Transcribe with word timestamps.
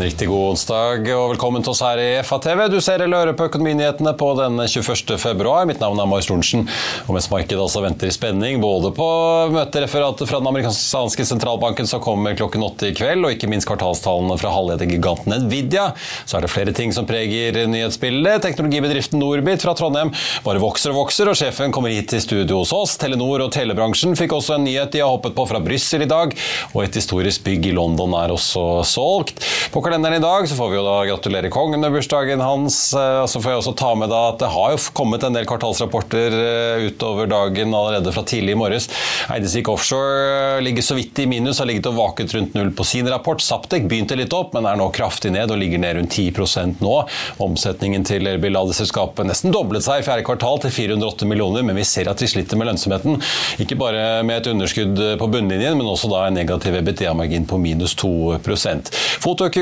En 0.00 0.06
riktig 0.06 0.30
god 0.30 0.54
onsdag 0.54 1.10
og 1.12 1.34
velkommen 1.34 1.60
til 1.60 1.74
oss 1.74 1.82
her 1.84 2.00
i 2.00 2.04
FA-TV. 2.24 2.60
Du 2.72 2.78
ser 2.80 3.02
eller 3.04 3.20
hører 3.20 3.36
på 3.36 3.50
Økonominyhetene 3.50 4.14
på 4.16 4.30
den 4.38 4.54
21. 4.62 5.18
februar. 5.20 5.66
Mitt 5.68 5.82
navn 5.82 5.98
er 6.00 6.06
Marius 6.08 6.30
Lorentzen. 6.30 6.62
Og 7.04 7.10
mens 7.12 7.26
markedet 7.28 7.60
altså 7.60 7.82
venter 7.84 8.08
i 8.08 8.14
spenning 8.14 8.62
både 8.62 8.94
på 8.96 9.08
møtereferatet 9.52 10.24
fra 10.30 10.40
den 10.40 10.48
amerikanske 10.48 11.26
sentralbanken 11.28 11.90
som 11.90 12.00
kommer 12.00 12.32
klokken 12.38 12.64
åtte 12.64 12.88
i 12.88 12.94
kveld, 12.96 13.26
og 13.28 13.34
ikke 13.34 13.50
minst 13.52 13.68
kvartalstallene 13.68 14.38
fra 14.40 14.54
halvledergiganten 14.54 15.34
Nvidia, 15.44 15.90
så 16.24 16.38
er 16.38 16.46
det 16.46 16.52
flere 16.54 16.72
ting 16.80 16.96
som 16.96 17.04
preger 17.04 17.60
nyhetsbildet. 17.68 18.40
Teknologibedriften 18.46 19.20
Norbit 19.20 19.66
fra 19.66 19.76
Trondheim 19.76 20.14
bare 20.48 20.64
vokser 20.64 20.94
og 20.94 21.02
vokser, 21.02 21.28
og 21.28 21.36
sjefen 21.36 21.76
kommer 21.76 21.92
hit 21.92 22.08
til 22.14 22.24
studio 22.24 22.62
hos 22.62 22.72
oss. 22.72 22.96
Telenor 23.04 23.44
og 23.50 23.52
telebransjen 23.52 24.16
fikk 24.16 24.38
også 24.38 24.56
en 24.56 24.64
nyhet 24.64 24.96
de 24.96 25.04
har 25.04 25.12
hoppet 25.12 25.36
på 25.36 25.48
fra 25.52 25.60
Brussel 25.60 26.08
i 26.08 26.10
dag, 26.16 26.32
og 26.72 26.82
et 26.86 27.00
historisk 27.02 27.44
bygg 27.44 27.68
i 27.74 27.76
London 27.76 28.16
er 28.24 28.32
også 28.38 28.66
solgt. 28.96 29.44
På 29.76 29.84
kalenderen 29.90 30.14
i 30.14 30.22
dag 30.22 30.48
så 30.48 30.54
får 30.54 30.68
vi 30.70 30.76
jo 30.76 30.82
da 30.86 30.98
gratulere 31.08 31.48
kongen 31.50 31.82
med 31.82 31.90
bursdagen 31.90 32.40
hans. 32.44 32.76
Og 32.94 33.26
så 33.30 33.40
får 33.42 33.50
jeg 33.50 33.60
også 33.60 33.72
ta 33.74 33.88
med 33.98 34.12
da 34.12 34.20
at 34.28 34.38
det 34.38 34.50
har 34.54 34.74
jo 34.74 34.78
kommet 34.94 35.24
en 35.26 35.34
del 35.34 35.48
kvartalsrapporter 35.50 36.36
eh, 36.36 36.84
utover 36.86 37.26
dagen 37.30 37.74
allerede 37.74 38.12
fra 38.14 38.22
tidlig 38.22 38.54
i 38.54 38.58
morges. 38.60 38.86
Eidesvik 39.34 39.66
Offshore 39.72 40.20
eh, 40.28 40.60
ligger 40.62 40.86
så 40.86 40.94
vidt 40.94 41.18
i 41.18 41.26
minus, 41.30 41.58
har 41.58 41.66
ligget 41.66 41.88
og 41.90 41.96
vaket 41.98 42.34
rundt 42.36 42.54
null 42.54 42.70
på 42.76 42.86
sin 42.86 43.08
rapport. 43.10 43.42
Saptek 43.42 43.88
begynte 43.90 44.18
litt 44.18 44.36
opp, 44.36 44.54
men 44.54 44.68
er 44.70 44.78
nå 44.78 44.86
kraftig 44.94 45.32
ned 45.34 45.50
og 45.50 45.58
ligger 45.58 45.82
ned 45.82 45.98
rundt 45.98 46.14
10% 46.14 46.84
nå. 46.86 46.94
Omsetningen 47.42 48.06
til 48.06 48.30
Erbil-selskapet 48.30 49.26
nesten 49.26 49.50
doblet 49.54 49.86
seg 49.86 50.04
i 50.04 50.06
fjerde 50.06 50.26
kvartal 50.28 50.62
til 50.62 50.74
408 50.76 51.26
millioner, 51.32 51.66
men 51.66 51.80
vi 51.80 51.88
ser 51.88 52.12
at 52.12 52.22
de 52.22 52.30
sliter 52.30 52.60
med 52.60 52.70
lønnsomheten. 52.70 53.18
Ikke 53.66 53.80
bare 53.80 54.22
med 54.22 54.38
et 54.38 54.52
underskudd 54.54 55.02
på 55.18 55.30
bunnlinjen, 55.34 55.74
men 55.80 55.90
også 55.90 56.12
da 56.14 56.28
en 56.28 56.38
negativ 56.38 56.78
EBITDA-margin 56.78 57.50
på 57.50 57.58
minus 57.58 57.98
2 57.98 58.14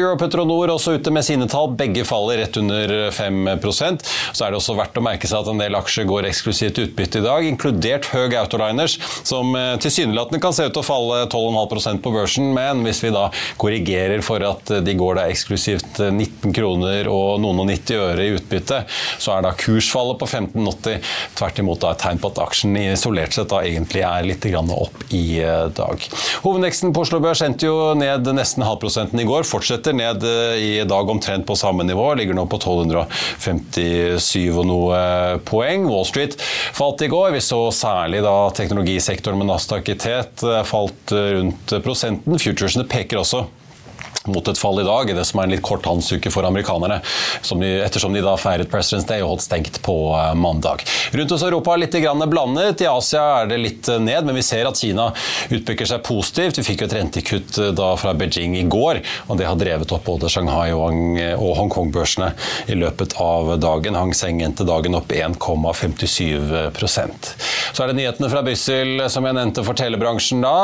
Photocure 0.09 0.17
og 0.17 0.21
Petronor 0.23 0.73
også 0.73 0.95
ute 0.97 1.13
med 1.13 1.25
sine 1.27 1.47
tall. 1.51 1.73
Begge 1.77 2.05
faller 2.07 2.41
rett 2.41 2.57
under 2.57 2.93
5% 3.13 4.05
Så 4.33 4.45
er 4.45 4.53
det 4.53 4.59
også 4.59 4.77
verdt 4.79 4.97
å 4.97 5.05
merke 5.05 5.29
seg 5.29 5.43
at 5.43 5.51
en 5.53 5.61
del 5.61 5.77
aksjer 5.77 6.07
går 6.09 6.29
eksklusivt 6.29 6.81
utbytte 6.85 7.21
i 7.21 7.25
dag, 7.25 7.45
inkludert 7.45 8.09
Høg 8.13 8.37
Autoliners, 8.39 8.97
som 9.27 9.55
eh, 9.59 9.77
tilsynelatende 9.83 10.41
kan 10.43 10.55
se 10.57 10.69
ut 10.69 10.73
til 10.73 10.83
å 10.83 10.87
falle 10.87 11.21
12,5% 11.29 12.03
på 12.05 12.13
børsen. 12.15 12.51
Men 12.57 12.85
hvis 12.87 13.03
vi 13.05 13.13
da 13.15 13.29
korrigerer 13.61 14.23
for 14.25 14.45
at 14.47 14.73
de 14.85 14.95
går 14.99 15.19
da 15.19 15.27
eksklusivt 15.33 16.01
19 16.01 16.17
eh, 16.23 16.55
kroner 16.57 17.11
og 17.13 17.43
noen 17.43 17.65
og 17.65 17.71
90 17.71 18.03
øre 18.09 18.29
i 18.29 18.35
utbytte, 18.39 18.83
så 19.19 19.37
er 19.37 19.45
da 19.45 19.55
kursfallet 19.59 20.21
på 20.21 20.31
15,80 20.31 21.13
tvert 21.39 21.63
imot 21.63 21.83
da 21.85 21.93
et 21.93 22.03
tegn 22.05 22.23
på 22.23 22.33
at 22.33 22.43
aksjen 22.47 22.79
isolert 22.81 23.37
sett 23.37 23.51
da 23.53 23.63
egentlig 23.67 24.05
er 24.07 24.29
litt 24.29 24.49
opp 24.49 25.05
i 25.13 25.41
eh, 25.43 25.67
dag. 25.77 26.09
Hovedveksten 26.45 26.95
på 26.97 27.05
Oslo 27.05 27.21
Børs 27.25 27.43
endte 27.45 27.69
jo 27.69 27.93
ned 27.99 28.29
nesten 28.37 28.65
halvprosenten 28.65 29.21
i 29.21 29.27
går, 29.29 29.45
fortsetter 29.49 29.97
ned 29.99 30.25
eh, 30.27 30.57
i 30.63 30.85
dag 30.89 31.11
omtrent 31.11 31.47
på 31.49 31.57
samme 31.59 31.87
nivå. 31.87 32.07
Ligger 32.19 32.39
nå 32.39 32.47
på 32.51 32.61
1257 32.61 34.49
og 34.55 34.65
noe 34.69 35.03
poeng. 35.49 35.89
Wall 35.91 36.07
Street 36.09 36.39
falt 36.41 37.05
i 37.05 37.11
går. 37.13 37.33
Vi 37.37 37.45
så 37.45 37.61
særlig 37.75 38.23
da 38.27 38.37
teknologisektoren 38.57 39.41
med 39.41 39.51
Nasdaq 39.53 39.91
i 39.93 39.99
tet 39.99 40.45
eh, 40.47 40.65
falt 40.69 41.15
rundt 41.15 41.79
prosenten. 41.85 42.39
Futuresene 42.39 42.89
peker 42.89 43.23
også 43.23 43.47
mot 44.33 44.49
et 44.49 44.59
fall 44.59 44.81
i 44.83 44.87
dag, 44.87 45.13
det 45.17 45.25
som 45.29 45.41
er 45.41 45.49
en 45.49 45.55
litt 45.57 45.65
kort 45.65 45.87
handsuke 45.89 46.33
for 46.33 46.47
amerikanerne, 46.49 47.01
de, 47.59 47.71
ettersom 47.85 48.15
de 48.15 48.23
da 48.25 48.37
feiret 48.41 48.71
President's 48.71 49.07
Day 49.09 49.23
og 49.25 49.29
holdt 49.35 49.47
stengt 49.47 49.81
på 49.85 49.97
eh, 50.17 50.35
mandag. 50.39 50.85
Rundt 51.13 51.31
hos 51.35 51.45
Europa 51.47 51.77
litt 51.77 51.97
blandet. 52.29 52.83
I 52.83 52.87
Asia 52.91 53.43
er 53.43 53.47
det 53.53 53.59
litt 53.63 53.89
eh, 53.89 54.01
ned, 54.03 54.27
men 54.27 54.35
vi 54.39 54.45
ser 54.47 54.69
at 54.69 54.79
Kina 54.79 55.11
utbygger 55.51 55.87
seg 55.93 56.05
positivt. 56.07 56.59
Vi 56.61 56.67
fikk 56.67 56.81
jo 56.83 56.87
et 56.89 56.97
rentekutt 56.99 57.59
eh, 57.59 57.73
da 57.77 57.89
fra 58.01 58.15
Beijing 58.19 58.57
i 58.59 58.67
går, 58.69 58.95
og 59.29 59.35
det 59.41 59.47
har 59.49 59.57
drevet 59.59 59.93
opp 59.95 60.05
både 60.09 60.31
Shanghai 60.33 60.73
og 60.73 61.53
Hongkong-børsene 61.59 62.29
i 62.73 62.75
løpet 62.79 63.11
av 63.23 63.43
dagen. 63.61 63.99
Hang 63.99 64.15
Seng 64.17 64.43
endte 64.45 64.65
dagen 64.69 64.97
opp 64.99 65.11
1,57% 65.13 67.33
Så 67.73 67.83
er 67.83 67.87
det 67.91 67.99
nyhetene 67.99 68.31
fra 68.33 68.43
Brussel, 68.47 68.91
som 69.13 69.23
jeg 69.27 69.35
nevnte 69.39 69.65
for 69.67 69.75
telebransjen 69.79 70.41
da. 70.45 70.59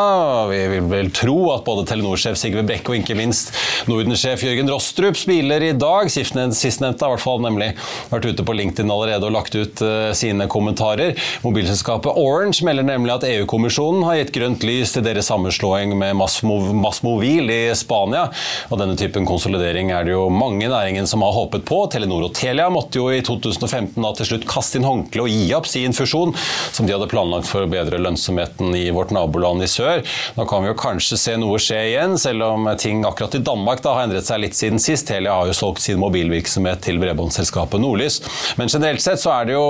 Vi 0.51 0.61
vil 0.75 0.87
vel 0.91 1.09
tro 1.15 1.39
at 1.55 1.67
både 1.67 1.87
Telenor-sjef 1.89 2.37
Sigve 2.39 2.63
Brekke 2.67 2.89
og 2.93 2.97
ikke 3.01 3.17
minst 3.19 3.54
Nordensjef 3.91 4.45
Jørgen 4.47 4.71
Rostrup 4.73 5.19
smiler 5.19 5.63
i 5.63 5.73
dag. 5.77 6.11
Sistnevnte 6.11 7.09
har 7.09 7.21
fall 7.23 7.43
nemlig 7.45 7.73
vært 8.11 8.29
ute 8.31 8.47
på 8.47 8.57
LinkedIn 8.57 8.91
allerede 8.93 9.29
og 9.29 9.35
lagt 9.37 9.57
ut 9.57 9.83
uh, 9.85 10.11
sine 10.17 10.47
kommentarer. 10.51 11.15
Mobilselskapet 11.45 12.19
Orange 12.21 12.65
melder 12.67 12.87
nemlig 12.87 13.15
at 13.15 13.27
EU-kommisjonen 13.29 14.05
har 14.09 14.21
gitt 14.21 14.35
grønt 14.37 14.65
lys 14.67 14.95
til 14.95 15.05
deres 15.07 15.29
sammenslåing 15.31 15.95
med 15.99 16.17
Masmovil 16.19 17.53
i 17.53 17.61
Spania. 17.79 18.27
Og 18.71 18.81
denne 18.81 18.97
typen 19.01 19.29
konsolidering 19.29 19.93
er 19.95 20.07
det 20.07 20.15
jo 20.15 20.29
mange 20.33 20.67
i 20.67 20.73
næringen 20.73 21.09
som 21.11 21.25
har 21.27 21.35
håpet 21.37 21.67
på. 21.69 21.83
Telenor 21.93 22.29
og 22.29 22.35
Telia 22.37 22.71
måtte 22.73 23.01
jo 23.01 23.11
i 23.13 23.23
2015 23.25 24.01
da 24.01 24.13
til 24.17 24.31
slutt 24.33 24.49
kaste 24.49 24.81
inn 24.81 24.89
håndkle 24.89 25.27
og 25.27 25.33
gi 25.33 25.51
opp 25.57 25.69
sin 25.71 25.97
fusjon, 25.97 26.35
som 26.75 26.87
de 26.87 26.95
hadde 26.97 27.11
planlagt 27.11 27.49
for 27.51 27.65
å 27.65 27.71
bedre 27.71 28.01
lønnsomheten 28.03 28.75
i 28.79 28.87
vårt 28.95 29.15
naboland 29.15 29.65
i 29.65 29.71
sør. 29.71 30.05
Nå 30.39 30.49
kan 30.51 30.65
vi 30.65 30.73
jo 30.73 30.79
kanskje 30.79 31.21
se 31.21 31.37
noe 31.41 31.61
skje 31.63 31.81
igjen, 31.91 32.17
selv 32.21 32.49
om 32.49 32.69
ting 32.81 33.05
akkurat 33.07 33.34
i 33.35 33.43
Danmark 33.45 33.83
da, 33.85 33.95
har 33.97 34.07
endret 34.09 34.27
seg 34.27 34.43
litt 34.43 34.57
siden 34.59 34.81
sist. 34.83 35.07
Telia 35.09 35.35
har 35.37 35.49
jo 35.49 35.57
solgt 35.57 35.83
sin 35.85 36.01
mobilvirksomhet 36.03 36.83
til 36.85 37.01
bredbåndsselskapet 37.03 37.83
Nordlys. 37.83 38.21
Men 38.61 38.71
generelt 38.73 39.03
sett 39.05 39.23
så 39.23 39.33
er 39.35 39.49
det 39.49 39.57
jo 39.57 39.65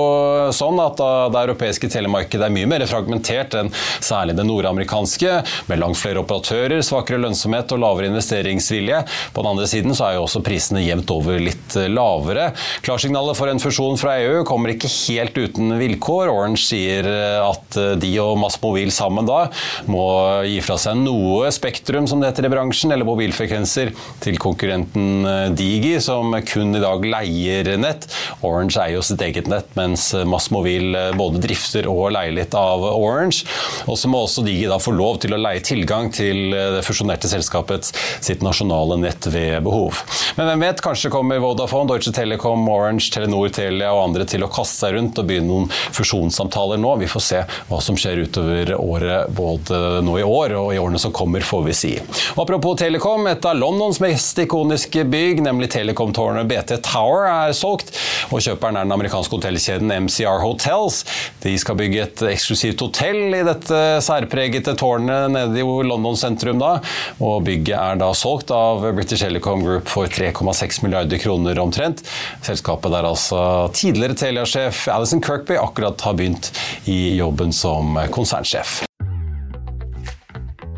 sånn 0.55 0.79
at 0.83 0.99
det 1.33 1.41
europeiske 1.45 1.89
telemarkedet 1.91 2.47
er 2.47 2.53
mye 2.53 2.69
mer 2.69 2.85
fragmentert 2.89 3.57
enn 3.59 3.71
særlig 4.03 4.35
det 4.37 4.45
nordamerikanske, 4.47 5.39
med 5.69 5.81
langt 5.81 5.99
flere 5.99 6.21
operatører, 6.21 6.83
svakere 6.85 7.21
lønnsomhet 7.23 7.73
og 7.75 7.81
lavere 7.83 8.09
investeringsvilje. 8.11 9.01
På 9.33 9.43
den 9.43 9.51
andre 9.53 9.67
siden 9.69 9.95
så 9.97 10.09
er 10.09 10.17
jo 10.17 10.25
også 10.27 10.43
prisene 10.45 10.83
jevnt 10.85 11.11
over 11.13 11.39
litt 11.41 11.77
lavere. 11.89 12.51
Klarsignalet 12.85 13.37
for 13.39 13.51
en 13.51 13.61
fusjon 13.63 13.99
fra 13.99 14.17
EU 14.23 14.43
kommer 14.47 14.73
ikke 14.73 14.91
helt 14.91 15.37
uten 15.37 15.77
vilkår. 15.79 16.29
Orange 16.31 16.61
sier 16.65 17.09
at 17.41 17.79
de 18.01 18.11
og 18.21 18.37
Massmobil 18.41 18.91
sammen 18.93 19.27
da 19.27 19.45
må 19.91 20.05
gi 20.47 20.59
fra 20.65 20.77
seg 20.81 20.99
noe 21.01 21.49
spektrum, 21.53 22.07
som 22.09 22.21
det 22.21 22.31
heter 22.31 22.47
i 22.47 22.51
bransjen, 22.53 22.93
eller 22.93 23.07
mobilfrekvens 23.07 23.54
frekvenser 23.55 23.91
til 24.23 24.37
konkurrenten 24.41 25.25
eh, 25.25 25.49
Digi, 25.55 25.95
som 26.03 26.33
kun 26.45 26.75
i 26.75 26.81
dag 26.83 27.03
leier 27.05 27.77
nett. 27.79 28.07
Orange 28.43 28.79
eier 28.81 28.97
jo 28.97 29.03
sitt 29.05 29.21
eget 29.21 29.47
nett, 29.47 29.69
mens 29.77 30.11
Massmobil 30.27 30.95
eh, 30.95 31.11
både 31.15 31.41
drifter 31.43 31.87
og 31.87 32.11
leier 32.15 32.35
litt 32.35 32.55
av 32.55 32.83
Orange. 32.83 33.45
Og 33.87 33.97
så 33.97 34.09
må 34.11 34.23
også 34.25 34.43
Digi 34.45 34.67
da 34.69 34.79
få 34.81 34.93
lov 34.95 35.21
til 35.23 35.35
å 35.35 35.39
leie 35.39 35.63
tilgang 35.63 36.11
til 36.13 36.53
eh, 36.53 36.73
det 36.77 36.83
fusjonerte 36.85 37.31
selskapets 37.31 37.93
sitt 38.23 38.43
nasjonale 38.43 38.99
nett 38.99 39.29
ved 39.31 39.63
behov. 39.65 40.01
Men 40.35 40.49
hvem 40.49 40.67
vet, 40.67 40.83
kanskje 40.83 41.13
kommer 41.13 41.39
Vodafone, 41.43 41.87
Deutsche 41.89 42.13
Telekom, 42.15 42.67
Orange, 42.71 43.11
Telenor, 43.13 43.51
Telia 43.55 43.93
og 43.95 44.09
andre 44.09 44.27
til 44.27 44.43
å 44.45 44.51
kaste 44.51 44.85
seg 44.85 44.97
rundt 44.97 45.21
og 45.21 45.29
begynne 45.29 45.51
noen 45.51 45.69
fusjonssamtaler 45.95 46.81
nå. 46.81 46.95
Vi 46.99 47.09
får 47.11 47.23
se 47.23 47.43
hva 47.69 47.81
som 47.83 47.97
skjer 47.99 48.25
utover 48.25 48.75
året 48.75 49.31
både 49.35 50.01
nå 50.05 50.19
i 50.19 50.25
år 50.25 50.57
og 50.59 50.73
i 50.75 50.81
årene 50.81 50.99
som 51.01 51.13
kommer, 51.15 51.45
får 51.45 51.63
vi 51.69 51.77
si. 51.77 51.93
Og 52.35 52.43
apropos 52.43 52.75
Telekom. 52.79 53.27
etter 53.29 53.44
Av 53.45 53.53
Londons 53.55 53.99
mest 54.01 54.39
ikoniske 54.41 55.03
bygg, 55.05 55.43
nemlig 55.45 55.67
telekomtårnet 55.69 56.47
BT 56.49 56.79
Tower, 56.81 57.27
er 57.29 57.51
solgt. 57.53 57.91
Og 58.33 58.41
kjøperen 58.41 58.79
er 58.79 58.87
den 58.87 58.93
amerikanske 58.95 59.37
hotellkjeden 59.37 59.91
MCR 60.07 60.41
Hotels. 60.41 61.03
De 61.43 61.53
skal 61.61 61.77
bygge 61.77 61.99
et 62.07 62.23
eksklusivt 62.31 62.81
hotell 62.81 63.35
i 63.37 63.43
dette 63.45 63.81
særpregete 64.01 64.73
tårnet 64.79 65.29
nede 65.35 65.61
i 65.61 65.67
London 65.85 66.17
sentrum. 66.17 66.57
da, 66.57 66.79
og 67.19 67.43
Bygget 67.45 67.77
er 67.77 68.01
da 68.01 68.09
solgt 68.17 68.49
av 68.55 68.81
British 68.95 69.21
Telecom 69.21 69.61
Group 69.67 69.93
for 69.93 70.09
3,6 70.09 70.81
milliarder 70.87 71.21
kroner 71.21 71.61
omtrent. 71.61 72.01
Selskapet 72.41 72.97
der 72.97 73.11
altså 73.11 73.69
tidligere 73.77 74.17
Telia-sjef 74.23 74.87
Alison 74.89 75.21
Kirkby 75.21 75.59
akkurat 75.61 76.01
har 76.01 76.17
begynt 76.17 76.49
i 76.89 77.17
jobben 77.19 77.53
som 77.53 77.99
konsernsjef. 78.09 78.84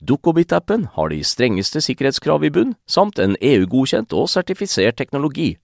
Dukkobit-appen 0.00 0.88
har 0.96 1.12
de 1.12 1.22
strengeste 1.26 1.82
sikkerhetskrav 1.84 2.44
i 2.44 2.52
bunn, 2.54 2.76
samt 2.86 3.20
en 3.22 3.36
EU-godkjent 3.40 4.14
og 4.16 4.30
sertifisert 4.32 4.98
teknologi. 5.00 5.56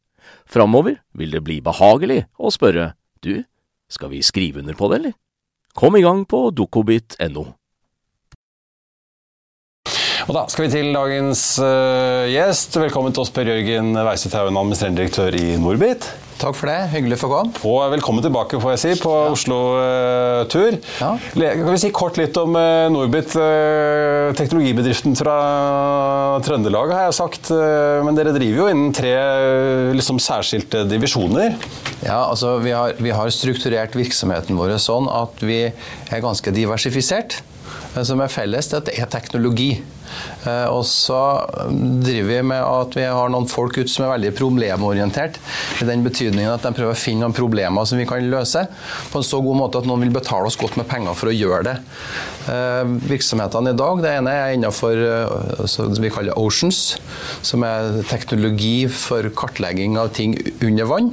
Framover 0.49 0.99
vil 1.16 1.32
det 1.32 1.44
bli 1.44 1.60
behagelig 1.64 2.25
å 2.38 2.52
spørre 2.52 2.93
du, 3.25 3.44
skal 3.88 4.12
vi 4.12 4.25
skrive 4.25 4.60
under 4.62 4.76
på 4.78 4.90
det, 4.90 5.00
eller? 5.00 5.16
Kom 5.78 5.96
i 5.96 6.02
gang 6.05 6.25
på 6.28 6.49
dukkobit.no. 6.56 7.46
Og 10.28 10.34
da 10.37 10.43
skal 10.52 10.66
vi 10.66 10.72
til 10.75 10.90
dagens 10.93 11.43
uh, 11.62 12.28
gjest. 12.28 12.76
Velkommen 12.76 13.14
til 13.16 13.25
oss, 13.25 13.32
Per 13.32 13.49
Jørgen 13.49 13.94
Weiseth 13.96 14.37
Haugen, 14.37 14.58
administrerende 14.60 15.00
direktør 15.00 15.38
i 15.38 15.55
Norbit. 15.56 16.05
Takk 16.38 16.55
for 16.55 16.70
det. 16.70 16.76
Hyggelig 16.93 17.17
for 17.19 17.26
å 17.26 17.40
komme. 17.40 17.61
Og 17.67 17.93
velkommen 17.96 18.23
tilbake, 18.23 18.61
får 18.62 18.76
jeg 18.76 18.81
si, 18.82 18.93
på 19.02 19.11
ja. 19.11 19.31
Oslo-tur. 19.35 20.76
Ja. 21.00 21.11
Kan 21.35 21.73
vi 21.73 21.81
si 21.82 21.90
kort 21.94 22.20
litt 22.20 22.38
om 22.38 22.55
uh, 22.55 22.87
Norbit, 22.94 23.35
uh, 23.35 24.31
teknologibedriften 24.38 25.19
fra 25.19 25.35
Trøndelag, 26.46 26.94
har 26.94 27.08
jeg 27.08 27.19
sagt. 27.19 27.50
men 28.06 28.14
dere 28.14 28.37
driver 28.37 28.62
jo 28.62 28.69
innen 28.70 28.94
tre 28.94 29.12
liksom, 29.96 30.20
særskilte 30.23 30.85
divisjoner. 30.87 31.58
Ja, 32.05 32.29
altså 32.29 32.56
vi 32.62 32.70
har, 32.76 32.94
vi 33.02 33.11
har 33.14 33.34
strukturert 33.34 33.99
virksomheten 33.99 34.58
vår 34.58 34.76
sånn 34.82 35.11
at 35.11 35.43
vi 35.43 35.64
er 35.67 36.23
ganske 36.23 36.55
diversifisert. 36.55 37.41
Det 37.96 38.05
som 38.06 38.20
er 38.23 38.31
felles, 38.31 38.70
det 38.70 38.94
er 38.94 39.11
teknologi. 39.11 39.73
Eh, 40.46 40.66
og 40.70 40.84
så 40.88 41.20
driver 41.58 42.31
vi 42.31 42.40
med 42.52 42.62
at 42.62 42.96
vi 42.99 43.06
har 43.06 43.32
noen 43.32 43.49
folk 43.50 43.78
ute 43.78 43.90
som 43.93 44.06
er 44.06 44.14
veldig 44.16 44.32
problemorientert. 44.38 45.38
I 45.82 45.88
den 45.88 46.05
betydningen 46.06 46.52
at 46.52 46.64
de 46.66 46.75
prøver 46.76 46.94
å 46.94 46.99
finne 46.99 47.26
noen 47.26 47.37
problemer 47.37 47.88
som 47.88 48.00
vi 48.00 48.06
kan 48.08 48.25
løse 48.31 48.64
på 49.12 49.20
en 49.20 49.26
så 49.26 49.43
god 49.44 49.60
måte 49.62 49.82
at 49.82 49.88
noen 49.88 50.06
vil 50.06 50.14
betale 50.14 50.49
oss 50.49 50.58
godt 50.60 50.78
med 50.81 50.88
penger 50.90 51.16
for 51.19 51.31
å 51.31 51.37
gjøre 51.37 51.62
det. 51.70 51.76
Eh, 52.49 52.82
virksomhetene 53.10 53.75
i 53.75 53.78
dag, 53.78 54.02
det 54.05 54.14
ene 54.20 54.34
er 54.34 54.56
innenfor 54.56 55.05
eh, 55.05 55.99
vi 55.99 56.12
kaller 56.14 56.38
Oceans, 56.38 56.99
som 57.44 57.64
er 57.66 58.02
teknologi 58.08 58.88
for 58.93 59.28
kartlegging 59.37 59.99
av 60.00 60.12
ting 60.16 60.37
under 60.64 60.88
vann. 60.88 61.12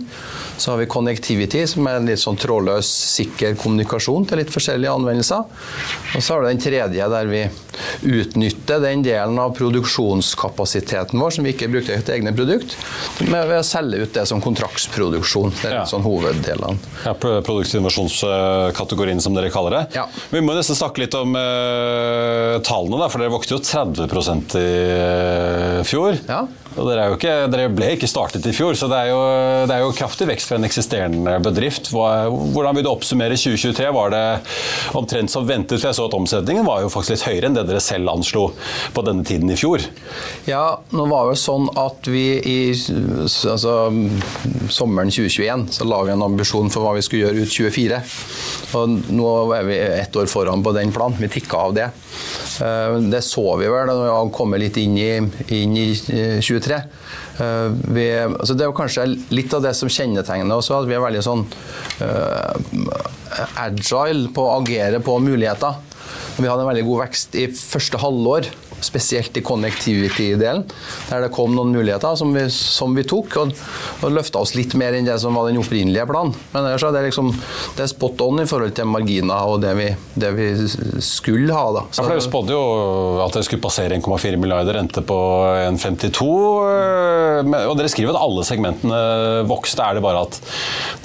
Så 0.57 0.71
har 0.71 0.79
vi 0.79 0.87
Connectivity, 0.89 1.65
som 1.67 1.87
er 1.89 1.99
en 1.99 2.09
litt 2.09 2.21
sånn 2.21 2.37
trådløs, 2.39 2.87
sikker 3.15 3.55
kommunikasjon 3.59 4.25
til 4.29 4.41
litt 4.41 4.53
forskjellige 4.53 4.93
anvendelser. 4.95 5.43
Og 6.15 6.23
så 6.23 6.33
har 6.33 6.43
du 6.43 6.49
den 6.49 6.63
tredje 6.63 7.09
der 7.11 7.29
vi 7.29 7.43
utnytter 8.07 8.79
den 8.83 9.03
delen 9.05 9.39
av 9.41 9.55
produksjonskapasiteten 9.57 11.19
vår 11.19 11.35
som 11.35 11.47
vi 11.47 11.53
ikke 11.55 11.71
brukte 11.71 11.97
til 12.05 12.15
egne 12.17 12.33
produkt, 12.35 12.75
med 13.27 13.47
ved 13.49 13.59
å 13.59 13.67
selge 13.67 14.05
ut 14.05 14.13
det 14.15 14.25
som 14.29 14.43
kontraktsproduksjon. 14.43 15.53
Det 15.61 15.69
er 15.69 15.77
ja. 15.81 15.85
sånn 15.89 16.05
hoveddelene. 16.05 16.79
Ja, 17.05 17.13
Produktinnovasjonskategorien, 17.19 19.21
som 19.23 19.35
dere 19.35 19.53
kaller 19.53 19.79
det. 19.79 19.83
Ja. 19.99 20.05
Vi 20.31 20.43
må 20.45 20.51
nesten 20.55 20.77
snakke 20.77 21.03
litt 21.03 21.15
om 21.17 21.29
uh, 21.35 22.61
tallene, 22.65 23.01
da, 23.01 23.07
for 23.11 23.21
dere 23.21 23.33
vokste 23.33 23.57
jo 23.57 23.61
30% 23.65 24.57
i 24.61 24.69
uh, 24.95 25.81
fjor. 25.87 26.11
Ja. 26.29 26.41
Og 26.75 26.89
dere, 26.89 27.07
ikke, 27.15 27.33
dere, 27.51 27.69
ble 27.71 27.93
ikke 27.95 28.09
startet 28.09 28.45
i 28.49 28.53
fjor, 28.55 28.75
så 28.75 28.89
det 28.91 28.97
er, 28.99 29.11
jo, 29.13 29.19
det 29.69 29.75
er 29.75 29.83
jo 29.83 29.93
kraftig 29.95 30.27
vekst 30.27 30.49
for 30.49 30.59
en 30.59 30.67
eksisterende 30.67 31.37
bedrift. 31.43 31.91
Hvordan 31.93 32.75
vil 32.75 32.85
du 32.85 32.91
oppsummere 32.91 33.37
2023? 33.39 33.87
Var 33.95 34.11
det 34.11 34.23
omtrent 34.99 35.31
som 35.31 35.47
ventet? 35.47 35.79
For 35.79 35.89
jeg 35.89 35.99
så 35.99 36.07
at 36.09 36.17
omsetningen 36.17 36.67
var 36.67 36.83
jo 36.83 36.91
faktisk 36.91 37.15
litt 37.15 37.27
høyere 37.29 37.49
enn 37.49 37.57
det 37.57 37.65
dere 37.69 37.83
selv 37.83 38.11
anslo 38.11 38.49
på 38.95 39.05
denne 39.07 39.23
tiden 39.27 39.51
i 39.53 39.59
fjor. 39.59 39.85
Ja, 40.49 40.81
nå 40.91 41.07
var 41.11 41.31
det 41.31 41.39
sånn 41.39 41.69
at 41.79 42.11
vi 42.11 42.25
i 42.43 42.59
altså, 42.73 43.75
sommeren 44.73 45.13
2021 45.13 45.67
så 45.75 45.87
la 45.87 46.01
vi 46.03 46.15
en 46.15 46.25
ambisjon 46.27 46.71
for 46.73 46.83
hva 46.83 46.95
vi 46.97 47.05
skulle 47.05 47.29
gjøre 47.29 47.45
ut 47.45 47.55
2024. 47.55 48.01
Og 48.75 48.97
nå 49.15 49.31
er 49.55 49.67
vi 49.69 49.79
ett 49.79 50.19
år 50.19 50.27
foran 50.31 50.63
på 50.65 50.75
den 50.75 50.91
planen. 50.95 51.19
Vi 51.23 51.31
tikka 51.37 51.63
av 51.69 51.77
det. 51.77 51.87
Eh, 52.61 52.97
det 53.11 53.21
så 53.25 53.55
vi 53.59 53.69
vel 53.71 53.89
da 53.89 53.95
vi 54.01 54.33
kommet 54.35 54.61
litt 54.61 54.77
inn 54.81 54.97
i, 54.99 55.11
inn 55.55 55.75
i 55.79 55.87
2023. 55.95 56.64
2023. 56.65 56.81
Eh, 57.39 57.69
vi, 57.95 58.05
altså 58.25 58.55
det 58.57 58.65
er 58.65 58.75
kanskje 58.75 59.07
litt 59.35 59.53
av 59.55 59.65
det 59.65 59.73
som 59.77 59.91
kjennetegner 59.91 60.57
oss, 60.57 60.71
at 60.73 60.89
vi 60.89 60.97
er 60.97 61.03
veldig 61.03 61.23
sånn 61.25 61.45
uh, 62.01 62.53
agile 63.61 64.31
på 64.33 64.45
å 64.45 64.59
agere 64.59 65.01
på 65.03 65.17
muligheter. 65.23 65.81
Vi 66.35 66.47
hadde 66.49 66.65
en 66.65 66.69
veldig 66.69 66.85
god 66.87 67.05
vekst 67.05 67.35
i 67.39 67.47
første 67.55 67.99
halvår 68.01 68.49
spesielt 68.85 69.37
i 69.37 69.43
connectivity-delen, 69.45 70.65
der 71.09 71.25
det 71.25 71.31
kom 71.35 71.55
noen 71.55 71.73
muligheter 71.75 72.15
som 72.19 72.33
vi, 72.35 72.45
som 72.53 72.95
vi 72.97 73.05
tok, 73.07 73.37
og, 73.41 73.53
og 74.05 74.13
løfta 74.13 74.41
oss 74.43 74.55
litt 74.57 74.75
mer 74.79 74.95
enn 74.95 75.07
det 75.07 75.17
som 75.21 75.35
var 75.37 75.49
den 75.49 75.59
opprinnelige 75.61 76.07
planen. 76.09 76.35
Men 76.53 76.69
ellers 76.69 76.85
er 76.85 76.95
det, 76.95 77.05
liksom, 77.09 77.31
det 77.77 77.85
er 77.85 77.91
spot 77.91 78.21
on 78.25 78.43
i 78.43 78.47
forhold 78.49 78.75
til 78.77 78.89
marginer 78.89 79.51
og 79.51 79.61
det 79.63 79.73
vi, 79.77 79.89
det 80.15 80.31
vi 80.37 80.49
skulle 81.03 81.53
ha. 81.55 81.65
Da. 81.75 81.85
Så, 81.89 82.01
ja, 82.01 82.05
for 82.05 82.13
Dere 82.13 82.25
spådde 82.25 82.55
jo 82.55 82.63
at 83.25 83.35
dere 83.35 83.47
skulle 83.47 83.63
passere 83.65 83.97
1,4 83.97 84.39
milliarder 84.41 84.79
rente 84.79 85.03
på 85.05 85.19
1,52. 85.65 86.29
Eh, 86.69 87.55
og 87.65 87.75
dere 87.79 87.91
skriver 87.91 88.15
at 88.15 88.21
alle 88.21 88.45
segmentene 88.47 89.01
vokste. 89.49 89.83
Er 89.85 89.97
det 89.97 90.05
bare 90.05 90.23
at 90.25 90.39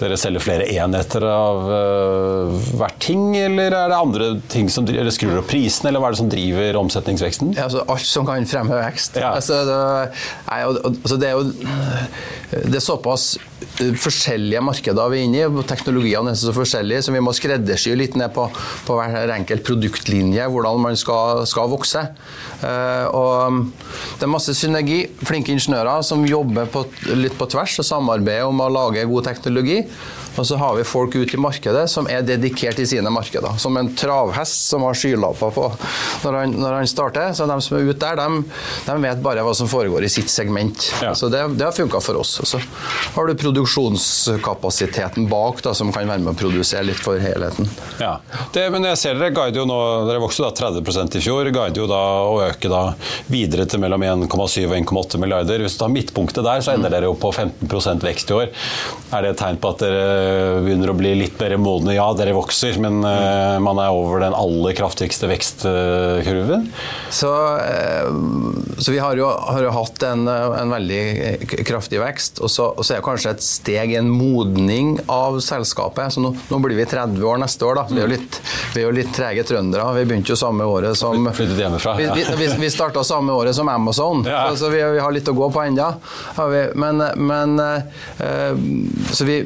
dere 0.00 0.18
selger 0.20 0.44
flere 0.44 0.68
enheter 0.70 1.24
av 1.26 1.66
uh, 1.66 2.70
hvert 2.78 2.98
ting, 3.02 3.34
eller 3.36 3.74
er 3.76 3.90
det 3.92 3.98
andre 3.98 4.30
ting 4.52 4.70
som 4.72 4.86
eller 4.88 5.12
skrur 5.14 5.40
opp 5.40 5.50
prisen, 5.50 5.88
eller 5.88 6.02
hva 6.02 6.10
er 6.10 6.16
det 6.16 6.20
som 6.22 6.30
driver 6.32 6.78
omsetningsveksten? 6.80 7.54
Ja, 7.58 7.68
altså 7.70 7.84
alt 7.94 8.06
som 8.06 8.26
kan 8.28 8.48
fremme 8.50 8.78
vekst. 8.80 9.20
Ja. 9.20 9.34
Altså, 9.38 9.62
det, 9.68 9.78
nei, 10.50 10.60
altså, 10.66 11.20
det, 11.20 11.30
er 11.30 11.38
jo 11.38 11.44
det 12.66 12.80
er 12.80 12.84
såpass 12.84 13.32
forskjellige 14.00 14.62
markeder 14.64 15.10
vi 15.12 15.20
er 15.20 15.26
inne 15.28 15.42
i. 15.42 15.64
Teknologiene 15.68 16.32
er 16.32 16.38
så 16.38 16.54
forskjellige, 16.54 17.04
så 17.06 17.14
vi 17.14 17.22
må 17.24 17.34
skreddersy 17.36 17.94
litt 17.98 18.16
ned 18.20 18.32
på, 18.36 18.46
på 18.86 18.98
hver 18.98 19.34
enkelt 19.36 19.64
produktlinje 19.66 20.48
hvordan 20.50 20.80
man 20.84 20.98
skal, 21.00 21.44
skal 21.48 21.70
vokse. 21.72 22.04
Uh, 22.60 23.06
og 23.16 23.70
det 24.18 24.26
er 24.26 24.32
masse 24.32 24.54
synergi. 24.56 25.02
Flinke 25.26 25.54
ingeniører 25.54 26.04
som 26.06 26.24
jobber 26.28 26.70
på, 26.72 26.84
litt 27.16 27.36
på 27.38 27.48
tvers 27.50 27.78
og 27.82 27.88
samarbeider 27.88 28.48
om 28.48 28.64
å 28.64 28.72
lage 28.72 29.08
god 29.10 29.30
teknologi. 29.30 29.84
Og 30.38 30.46
så 30.46 30.56
har 30.60 30.76
vi 30.76 30.86
folk 30.86 31.14
ute 31.18 31.34
i 31.36 31.40
markedet 31.40 31.84
som 31.90 32.06
er 32.10 32.22
dedikert 32.24 32.78
i 32.80 32.86
sine 32.88 33.10
markeder. 33.12 33.56
Som 33.60 33.76
en 33.80 33.90
travhest 33.98 34.68
som 34.70 34.84
har 34.86 34.96
skylapper 34.96 35.52
på 35.54 35.66
når 36.24 36.38
han, 36.38 36.54
når 36.54 36.76
han, 36.78 36.90
starter. 36.90 37.32
Så 37.36 37.48
de 37.50 37.56
som 37.64 37.76
er 37.76 37.90
ute 37.90 37.98
der, 38.00 38.20
de, 38.20 38.44
de, 38.86 38.96
vet 39.04 39.22
bare 39.24 39.44
hva 39.46 39.54
som 39.56 39.68
foregår 39.70 40.06
i 40.06 40.12
sitt 40.12 40.30
segment. 40.32 40.90
Ja. 41.02 41.12
Så 41.18 41.28
det, 41.32 41.42
det 41.58 41.66
har 41.66 41.76
funka 41.76 42.00
for 42.04 42.22
oss. 42.22 42.38
Så 42.46 42.60
har 43.16 43.28
du 43.28 43.34
produksjonskapasiteten 43.50 45.28
bak 45.30 45.62
da, 45.66 45.74
som 45.76 45.92
kan 45.92 46.08
være 46.08 46.24
med 46.24 46.34
å 46.34 46.38
produsere 46.38 46.86
litt 46.88 47.02
for 47.02 47.20
helheten. 47.20 47.68
Ja, 48.00 48.16
det, 48.54 48.68
Men 48.72 48.88
jeg 48.88 49.00
ser 49.02 49.18
dere 49.18 49.34
guider 49.34 49.62
jo 49.62 49.66
nå, 49.68 49.80
dere 50.08 50.22
vokste 50.22 50.46
da 50.46 50.52
30% 50.56 51.18
i 51.18 51.24
fjor, 51.24 51.50
guider 51.50 51.82
jo 51.82 51.88
da 51.90 52.02
å 52.26 52.38
øke 52.46 52.70
da 52.72 52.82
videre 53.30 53.66
til 53.70 53.82
mellom 53.82 54.06
1,7 54.06 54.64
og 54.66 54.76
1,8 54.78 55.20
milliarder. 55.22 55.62
Hvis 55.64 55.76
du 55.76 55.84
tar 55.84 55.92
midtpunktet 55.92 56.46
der, 56.46 56.64
så 56.64 56.74
ender 56.74 56.92
dere 56.92 57.10
jo 57.10 57.18
på 57.18 57.32
15 57.34 58.04
vekst 58.06 58.32
i 58.32 58.38
år. 58.38 58.54
Er 59.10 59.26
det 59.26 59.34
et 59.34 59.42
tegn 59.42 59.60
på 59.60 59.74
at 59.74 59.82
dere 59.84 60.00
Eh, 60.20 60.60
begynner 60.64 60.92
å 60.92 60.96
bli 60.96 61.12
litt 61.18 61.38
mer 61.40 61.56
modne. 61.60 61.94
Ja, 61.96 62.06
dere 62.16 62.34
vokser, 62.36 62.78
men 62.82 63.00
uh, 63.04 63.58
man 63.62 63.80
er 63.82 63.94
over 63.94 64.22
den 64.22 64.36
aller 64.36 64.74
kraftigste 64.76 65.28
vekstkurven. 65.30 66.68
Så, 67.12 67.30
uh, 67.30 68.76
så 68.78 68.94
vi 68.94 69.00
har 69.02 69.18
jo, 69.18 69.28
har 69.28 69.64
jo 69.66 69.74
hatt 69.74 70.06
en, 70.06 70.26
en, 70.28 70.70
veldig 70.70 71.64
kraftig 71.68 72.00
vekst, 72.02 72.42
og 72.44 72.52
så, 72.52 72.70
og 72.74 72.86
så 72.86 72.96
er 72.96 73.04
kanskje 73.04 73.34
et 73.36 73.39
steg 73.44 73.92
i 73.92 73.96
en 73.98 74.10
modning 74.10 74.96
av 75.10 75.40
selskapet. 75.44 76.12
Så 76.14 76.22
nå, 76.24 76.32
nå, 76.48 76.58
blir 76.64 76.76
vi 76.78 76.86
30 76.88 77.24
år 77.24 77.40
neste 77.42 77.66
år, 77.66 77.80
da. 77.80 77.86
Vi 77.90 78.00
er 78.00 78.06
jo 78.06 78.10
litt, 78.12 78.40
vi 78.74 78.82
er 78.82 78.88
jo 78.88 78.92
litt 78.96 79.12
trege 79.16 79.44
trøndere. 79.46 79.86
Vi 79.98 80.06
begynte 80.08 80.34
jo 80.34 80.38
samme 80.40 80.66
året 80.68 80.98
som 80.98 81.30
Flyttet 81.34 81.62
hjemmefra. 81.62 81.96
Ja. 82.02 82.16
Vi, 82.16 82.26
vi, 82.38 82.50
vi 82.60 82.70
starta 82.72 83.04
samme 83.06 83.34
året 83.36 83.56
som 83.56 83.68
Amazon, 83.68 84.24
ja. 84.28 84.46
så, 84.50 84.64
så 84.64 84.74
vi, 84.74 84.82
vi, 84.96 85.00
har 85.02 85.14
litt 85.14 85.28
å 85.30 85.36
gå 85.36 85.50
på 85.54 85.64
ennå. 85.68 85.90
Men, 86.80 87.04
men 87.16 87.58
øh, 87.60 88.62
så 89.12 89.26
vi, 89.28 89.42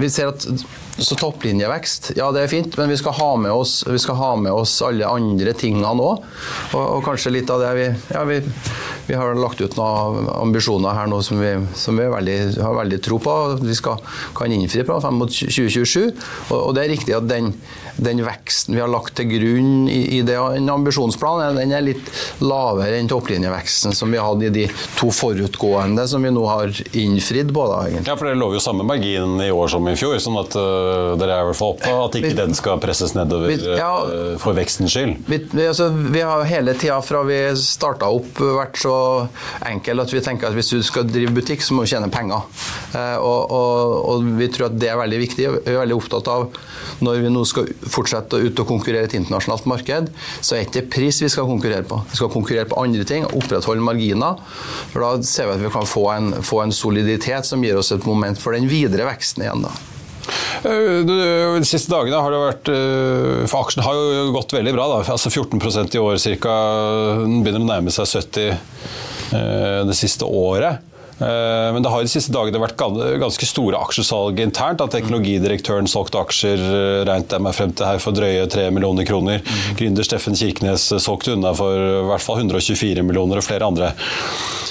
vi 0.00 0.10
ser 0.10 0.32
at 0.34 0.46
så 1.00 1.16
topplinjevekst, 1.16 2.12
ja 2.18 2.28
det 2.34 2.44
er 2.44 2.50
fint, 2.52 2.76
men 2.76 2.90
vi 2.92 2.98
skal 3.00 3.14
ha 3.16 3.30
med 3.40 3.52
oss, 3.52 3.84
ha 4.08 4.30
med 4.36 4.52
oss 4.52 4.74
alle 4.84 5.08
andre 5.08 5.54
tingene 5.56 5.88
òg. 5.90 6.26
Og, 6.74 6.82
og, 6.82 7.00
kanskje 7.06 7.32
litt 7.34 7.50
av 7.50 7.62
det 7.62 7.70
vi 7.78 7.86
Ja, 8.10 8.24
vi, 8.28 8.40
vi, 9.10 9.18
har 9.18 9.34
lagt 9.38 9.60
ut 9.60 9.76
noen 9.78 10.28
ambisjoner 10.36 10.96
her 10.96 11.10
nå 11.10 11.20
som 11.26 11.40
vi, 11.42 11.52
som 11.78 11.98
vi 11.98 12.08
veldig, 12.10 12.38
har 12.62 12.76
veldig 12.78 13.00
tro 13.04 13.20
på. 13.22 13.36
Vi 13.62 13.76
skal, 13.76 14.00
kan 14.36 14.54
innfri 14.54 14.84
på 14.86 14.98
frem 15.02 15.20
mot 15.20 15.32
2027. 15.32 16.10
Og, 16.50 16.56
og, 16.56 16.72
det 16.76 16.84
er 16.84 16.92
riktig 16.94 17.16
at 17.16 17.28
den, 17.30 17.52
den, 17.98 18.22
veksten 18.24 18.76
vi 18.76 18.82
har 18.82 18.90
lagt 18.90 19.16
til 19.18 19.30
grunn 19.30 19.88
i, 19.90 20.00
i 20.18 20.22
den 20.26 20.70
ambisjonsplanen, 20.72 21.58
den 21.60 21.74
er 21.76 21.84
litt 21.84 22.10
lavere 22.42 23.00
enn 23.00 23.10
topplinjeveksten 23.10 23.96
som 23.96 24.12
vi 24.12 24.20
hadde 24.22 24.48
i 24.48 24.54
de 24.60 24.66
to 24.98 25.10
forutgående 25.14 26.06
som 26.10 26.24
vi 26.24 26.32
nå 26.34 26.46
har 26.48 26.74
innfridd 26.98 27.52
på. 27.54 27.66
Da, 27.70 27.82
ja, 27.98 28.16
for 28.16 28.28
dere 28.28 28.38
lover 28.40 28.60
jo 28.60 28.64
samme 28.64 28.86
margin 28.86 29.40
i 29.42 29.50
år 29.52 29.72
som 29.72 29.88
i 29.90 29.96
fjor. 29.98 30.18
sånn 30.22 30.38
at 30.40 30.56
uh 30.58 31.10
dere 31.20 31.36
er 31.36 31.44
i 31.44 31.48
hvert 31.50 31.58
fall 31.58 31.74
oppe 31.74 31.92
at 32.04 32.16
ikke 32.18 32.30
vi, 32.32 32.38
den 32.38 32.56
skal 32.56 32.80
presses 32.82 33.14
nedover 33.16 33.50
vi, 33.52 33.58
ja, 33.78 33.90
eh, 34.06 34.34
for 34.40 34.56
vekstens 34.56 34.94
skyld? 34.94 35.20
Vi, 35.30 35.40
altså, 35.66 35.90
vi 35.90 36.22
har 36.24 36.44
hele 36.48 36.74
tida 36.78 37.00
fra 37.04 37.22
vi 37.26 37.40
starta 37.60 38.10
opp 38.10 38.40
vært 38.40 38.80
så 38.80 38.94
enkle 39.68 40.04
at 40.04 40.14
vi 40.14 40.22
tenker 40.24 40.48
at 40.48 40.56
hvis 40.56 40.72
du 40.74 40.80
skal 40.86 41.08
drive 41.08 41.32
butikk, 41.36 41.62
så 41.64 41.76
må 41.76 41.84
du 41.84 41.90
tjene 41.92 42.10
penger. 42.12 42.46
Eh, 42.96 43.16
og, 43.16 43.52
og, 43.54 43.96
og, 44.12 44.30
vi 44.38 44.48
tror 44.52 44.68
at 44.70 44.78
det 44.80 44.90
er 44.92 45.00
veldig 45.00 45.20
viktig. 45.22 45.48
Vi 45.60 45.74
er 45.74 45.80
veldig 45.82 45.98
opptatt 45.98 46.30
av 46.32 46.48
når 47.04 47.22
vi 47.24 47.32
nå 47.32 47.44
skal 47.48 47.68
fortsette 47.88 48.40
ut 48.40 48.60
og 48.60 48.68
konkurrere 48.68 49.08
et 49.08 49.16
internasjonalt 49.16 49.68
marked, 49.70 50.10
så 50.40 50.56
er 50.56 50.64
det 50.64 50.68
ikke 50.68 50.96
pris 50.98 51.20
vi 51.24 51.30
skal 51.32 51.48
konkurrere 51.48 51.86
på. 51.88 52.00
Vi 52.10 52.20
skal 52.20 52.32
konkurrere 52.32 52.68
på 52.68 52.80
andre 52.82 53.06
ting, 53.08 53.24
opprettholde 53.28 53.84
marginer. 53.84 54.40
For 54.92 55.04
da 55.04 55.14
ser 55.26 55.48
vi 55.48 55.56
at 55.56 55.64
vi 55.64 55.72
kan 55.72 55.88
få 55.88 56.04
en, 56.16 56.34
få 56.44 56.64
en 56.64 56.74
soliditet 56.74 57.48
som 57.48 57.64
gir 57.64 57.80
oss 57.80 57.94
et 57.96 58.08
moment 58.08 58.40
for 58.40 58.56
den 58.56 58.68
videre 58.70 59.08
veksten 59.08 59.46
igjen. 59.46 59.64
da. 59.68 59.99
Eh, 60.64 61.00
de 61.06 61.64
siste 61.68 61.92
dagene 61.92 62.20
har 62.20 62.34
det 62.34 62.40
vært 62.42 62.70
eh, 62.72 63.46
For 63.48 63.64
aksjen 63.64 63.84
har 63.86 63.96
jo 63.96 64.26
gått 64.34 64.54
veldig 64.56 64.74
bra. 64.76 64.88
Da. 64.92 65.00
Altså 65.14 65.32
14% 65.32 65.96
i 65.96 66.02
år 66.02 66.20
ca. 66.42 66.58
Den 67.24 67.40
begynner 67.44 67.64
å 67.64 67.70
nærme 67.70 67.94
seg 67.94 68.10
70 68.10 68.50
eh, 68.50 69.80
det 69.88 69.98
siste 69.98 70.28
året. 70.28 70.89
Men 71.20 71.84
det 71.84 71.90
har 71.92 72.00
de 72.00 72.08
siste 72.10 72.32
dagene 72.32 72.62
vært 72.62 72.78
ganske 72.80 73.46
store 73.48 73.76
aksjesalg 73.84 74.40
internt. 74.40 74.80
At 74.80 74.94
teknologidirektøren 74.94 75.88
solgte 75.90 76.22
aksjer 76.22 76.62
regnet 77.08 77.34
jeg 77.36 77.44
meg 77.44 77.56
frem 77.56 77.74
til 77.76 77.88
her 77.88 78.00
for 78.00 78.16
drøye 78.16 78.46
3 78.50 78.70
millioner 78.72 79.04
kroner. 79.08 79.44
Mm. 79.44 79.76
Gründer 79.80 80.08
Steffen 80.08 80.38
Kirkenes 80.38 80.88
solgte 81.04 81.36
unna 81.36 81.52
for 81.56 81.76
i 81.76 82.08
hvert 82.08 82.24
fall 82.24 82.40
124 82.40 83.04
millioner, 83.04 83.42
og 83.42 83.46
flere 83.46 83.68
andre 83.68 83.92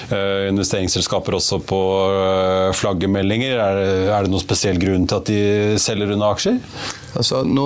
Eh, 0.10 0.48
investeringsselskaper 0.50 1.36
også 1.38 1.60
på 1.70 1.80
eh, 2.10 2.72
flaggermeldinger. 2.74 3.60
Er 3.62 3.82
er 4.10 4.26
det 4.26 4.32
noen 4.34 4.42
spesiell 4.42 4.80
grunn 4.82 5.06
til 5.06 5.20
at 5.20 5.30
de 5.30 5.78
selger 5.82 6.16
unna 6.16 6.32
aksjer? 6.34 6.58
Altså, 7.20 7.42
nå 7.44 7.66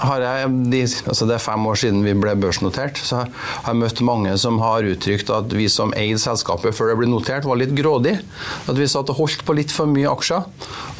har 0.00 0.24
jeg, 0.24 0.48
de, 0.72 0.82
altså 1.08 1.28
Det 1.28 1.36
er 1.36 1.42
fem 1.42 1.66
år 1.70 1.78
siden 1.80 2.02
vi 2.04 2.14
ble 2.18 2.34
børsnotert. 2.40 3.00
så 3.00 3.24
har 3.24 3.72
jeg 3.72 3.80
møtt 3.80 4.02
mange 4.04 4.34
som 4.40 4.60
har 4.60 4.84
uttrykt 4.84 5.32
at 5.32 5.52
vi 5.56 5.68
som 5.72 5.94
eide 5.96 6.20
selskapet 6.20 6.76
før 6.76 6.92
det 6.92 6.98
ble 7.00 7.08
notert, 7.08 7.48
var 7.48 7.60
litt 7.60 7.72
grådig. 7.76 8.18
At 8.68 8.76
vi 8.76 8.88
satt 8.90 9.10
og 9.12 9.22
holdt 9.22 9.44
på 9.46 9.56
litt 9.56 9.72
for 9.72 9.88
mye 9.90 10.10
aksjer. 10.10 10.44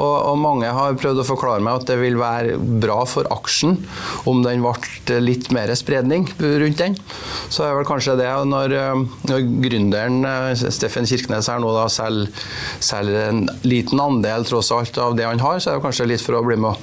Og, 0.00 0.14
og, 0.14 0.36
mange 0.40 0.70
har 0.72 0.96
prøvd 0.96 1.20
å 1.20 1.26
forklare 1.28 1.64
meg 1.64 1.82
at 1.82 1.90
det 1.90 1.98
vil 2.00 2.16
være 2.20 2.56
bra 2.80 3.02
for 3.08 3.28
aksjen 3.34 3.76
om 4.30 4.40
den 4.44 4.64
ble 4.64 5.20
litt 5.20 5.50
mer 5.52 5.72
spredning 5.76 6.26
rundt 6.40 6.80
den. 6.80 6.96
Så 7.52 7.66
er 7.66 7.76
vel 7.76 7.88
kanskje 7.88 8.16
det 8.20 8.30
når, 8.48 8.76
når 9.28 9.46
gründeren 9.66 10.24
eh, 10.24 10.64
Steffen 10.72 11.08
Kirkenes 11.08 11.50
her 11.50 11.60
nå 11.60 11.72
da 11.76 11.86
selger, 11.92 12.32
selger 12.80 13.28
en 13.28 13.44
liten 13.66 14.00
andel 14.00 14.46
tross 14.48 14.70
alt 14.74 14.96
av 15.00 15.16
det 15.18 15.28
han 15.28 15.42
har, 15.42 15.60
så 15.60 15.72
er 15.74 15.78
det 15.78 15.84
kanskje 15.84 16.08
litt 16.08 16.24
for 16.24 16.38
å 16.38 16.44
bli 16.46 16.56
med 16.60 16.72
å 16.72 16.78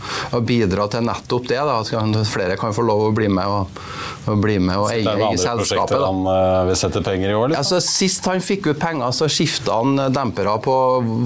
bidra 0.47 0.87
til 0.91 1.05
nettopp 1.07 1.47
det. 1.49 1.59
Da, 1.59 1.79
at 1.81 2.31
flere 2.31 2.57
kan 2.59 2.75
få 2.75 2.85
lov 2.87 3.07
å 3.07 3.15
bli 3.15 3.29
med 3.31 3.47
og, 3.47 3.81
og, 4.27 4.39
bli 4.43 4.57
med 4.61 4.79
og 4.79 4.91
eie 4.91 5.15
i 5.31 5.39
selskapet. 5.41 5.97
Han 6.03 6.23
uh, 6.27 6.67
vil 6.69 6.79
sette 6.79 7.01
penger 7.05 7.33
i 7.33 7.37
år? 7.37 7.51
Liksom. 7.53 7.63
Altså, 7.63 7.81
sist 7.83 8.29
han 8.29 8.43
fikk 8.43 8.71
ut 8.71 8.81
penger, 8.81 9.11
så 9.15 9.29
skifta 9.31 9.79
han 9.81 9.97
dempere 10.13 10.57
på 10.63 10.77